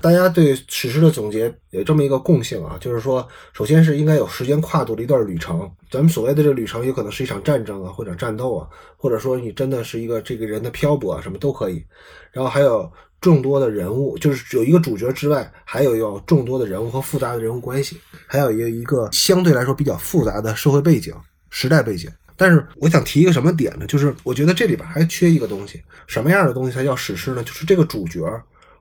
[0.01, 5.71] 大家对史诗的总结有这么一个共性啊，就是说，首先是应该有时间跨度的一段旅程。
[5.91, 11.85] 咱们所谓的这个旅程，有可能是一场战争啊，或者战斗啊，或者说你真的是一个这个人的漂泊啊，什么都可以。
[12.33, 21.15] 然后还有众多的人物，就是有一个主角之外，还有有众多的人物和复杂的人物关系，还有一个一个相对来说比较复杂的社会背景、
[21.51, 22.11] 时代背景。
[22.37, 23.87] 但是我想提一个什么点呢？
[23.87, 27.43] 就是我觉得这里边还缺一个东西，什么样的东西才叫史诗呢？
[27.43, 28.21] 就是这个主角，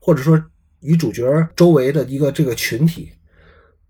[0.02, 0.40] 或者说
[0.82, 1.24] 女主角
[1.56, 3.10] 周围的一个这个群体，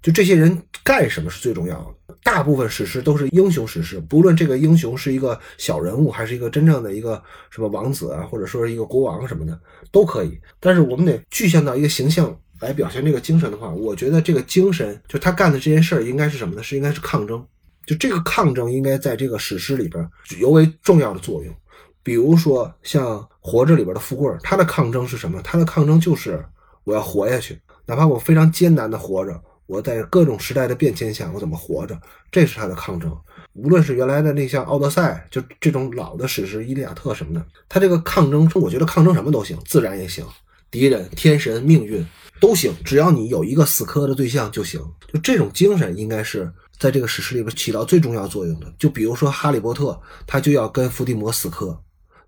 [0.04, 1.95] 就这些人干什么是最重要的。
[2.26, 7.22] 大部分史诗都是英雄史诗，不论这个英雄是一个小人物，还是一个真正的一个
[7.52, 9.58] 什么王子啊，或者说是一个国王什么的
[9.92, 10.36] 都可以。
[10.60, 16.64] 但是我们得具象到一个形象来表现这个精神的话，我觉得这个精神就他干的这件事儿应该是什么呢？
[16.64, 17.46] 是应该是抗争。
[17.86, 21.56] 就这个抗争应该在这个史诗里边尤为重要的作用。
[22.02, 25.40] 比如说像《活着》里边的富贵，他的抗争是什么？
[25.44, 26.44] 他的抗争就是
[26.86, 32.00] 我要活下去，哪怕我非常艰难的活着，我在各种时代的变迁下，我怎么活着？
[32.32, 33.16] 这是他的抗争。
[33.54, 40.26] 无论是原来的那像《奥德赛》，就这种老的史诗《伊利亚特》什么的，他这个抗争，我觉得抗争什么都行，自然也行，
[40.70, 42.06] 敌人、天神、命运
[42.40, 44.80] 都行，只要你有一个死磕的对象就行。
[45.12, 48.72] 就这种精神，应该是在这个史诗里边起到最重要作用的。
[48.78, 49.92] 就比如说《哈利波特》，
[50.28, 51.80] 他就要跟伏地魔死磕。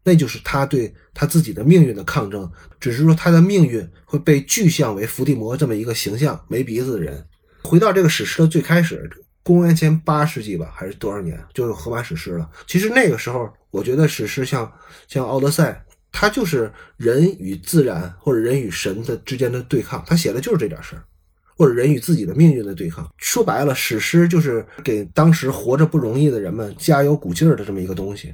[0.07, 7.21] 那就是他对他自己的命运的抗争，只是说他的命运会被具象为伏地魔这么一个形象，没鼻子的人。
[7.61, 9.09] 回到这个史诗的最开始，
[9.43, 12.49] 公元前八世纪吧，还是多少年，就是荷马史诗了。
[12.65, 14.71] 其实那个时候，我觉得史诗像
[15.09, 21.03] 像《奥德赛》，它就是人与自然或者人与神的之间的对抗，他写的就是这点事儿，
[21.57, 23.05] 或者人与自己的命运的对抗。
[23.17, 28.33] 说白了，史诗就是给当时活着不容易的人们加油鼓劲儿的这么一个东西。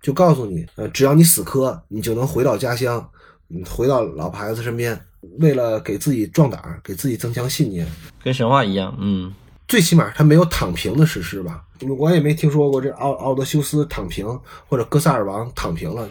[0.00, 3.10] 就告诉你，呃，只要你死磕，你就能回到家乡，
[3.48, 4.98] 嗯，回到老婆孩子身边。
[5.38, 7.86] 为了给自己壮胆，给自己增强信念，
[8.24, 9.30] 跟神话一样，嗯，
[9.68, 11.62] 最起码他没有躺平的史诗吧？
[11.98, 14.26] 我也没听说过这奥奥德修斯躺平，
[14.66, 16.08] 或者哥萨尔王躺平了，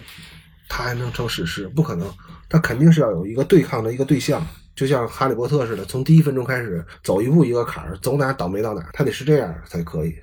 [0.68, 1.68] 他还能成史诗？
[1.70, 2.08] 不可能，
[2.48, 4.46] 他肯定是要有一个对抗的一个对象，
[4.76, 10.14] 就像哈利波特似的，从第一分钟开始走一步一个坎儿，走哪倒霉到哪，他得是这样才可以。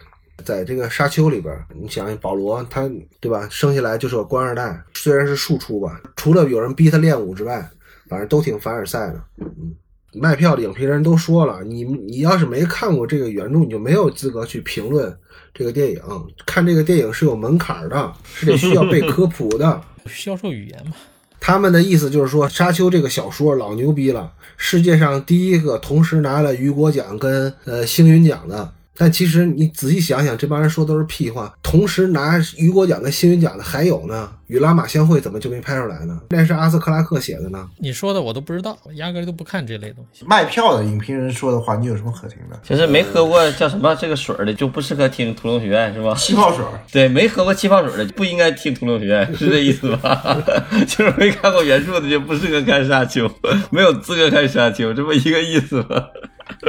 [0.45, 2.89] 在这个沙丘里边，你想想保罗，他
[3.21, 3.49] 对吧？
[3.51, 7.69] 生下来就是个官二代，虽然是庶出吧，除了有人逼他练武之外，
[8.09, 9.21] 反正都挺凡尔赛的。
[9.39, 9.75] 嗯，
[10.13, 15.13] 卖票的影评人都说了，你你要是没看过这个原著，你就没有资格去评论
[15.53, 16.01] 这个电影。
[16.45, 20.93] 看这个电影是有门槛的，是得需要被科普的， 销售语言嘛。
[21.41, 28.73] 他们的意思就是说，沙丘这个小说老牛逼了，世界上第一个同时拿了雨果奖跟呃星云奖的。
[28.97, 31.53] 但其实你仔细想想，这帮人说都是屁话。
[31.63, 36.21] 同时拿雨果奖跟星云奖的还有呢，《与拉玛相会》怎么就没拍出来呢？
[36.31, 37.69] 那是阿瑟克拉克写的呢。
[37.79, 40.25] 你说的我都不知道，我压根都不看这类东西。
[40.27, 42.59] 卖票的影评人说的话，你有什么可听的？
[42.63, 46.15] 就是没喝过叫什么这个水的，就不适合听《屠龙学院》，是吧？
[46.15, 46.65] 气泡水。
[46.91, 50.43] 对，没喝过气泡水的不应该听《屠龙学院》，是这意思吧？
[50.87, 53.29] 就是没看过原著的就不适合看《沙丘》，
[53.71, 56.09] 没有资格看《沙丘》，这不一个意思吧？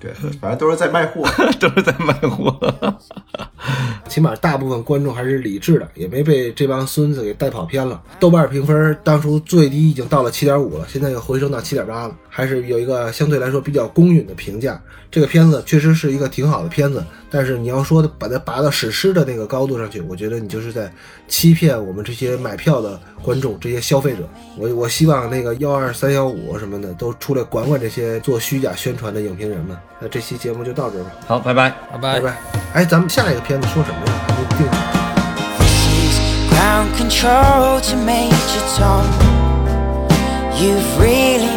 [0.00, 1.26] 对，反正都是在卖货，
[1.58, 2.58] 都是在卖货。
[4.08, 8.00] 起码大部分观众还是理智的，也没被这帮孙子给带跑偏了。
[8.20, 14.80] 豆瓣评分当初最低已经到了七点五了，现在又回升到七点八了，还是有一个相对来说比较公允的评价。
[15.10, 20.92] 这个片子确实是一个挺好的片子，但是你要说把它拔到史诗的那个高度上去，我觉得你就是在
[21.26, 24.28] 欺骗我们这些买票的观众、这些消费者。
[24.58, 29.74] 我我希望那个幺二三幺五什么的都出来管管这些做虚假宣传的影评人们。
[29.98, 32.36] 那这期节目就到这儿吧，好，拜拜，拜拜拜拜。
[32.74, 34.12] 哎，咱们下一个片子说什么呀？
[34.26, 34.66] 还没定。
[35.58, 36.18] This is
[36.52, 39.06] ground control to Major Tom.
[40.54, 41.56] You've really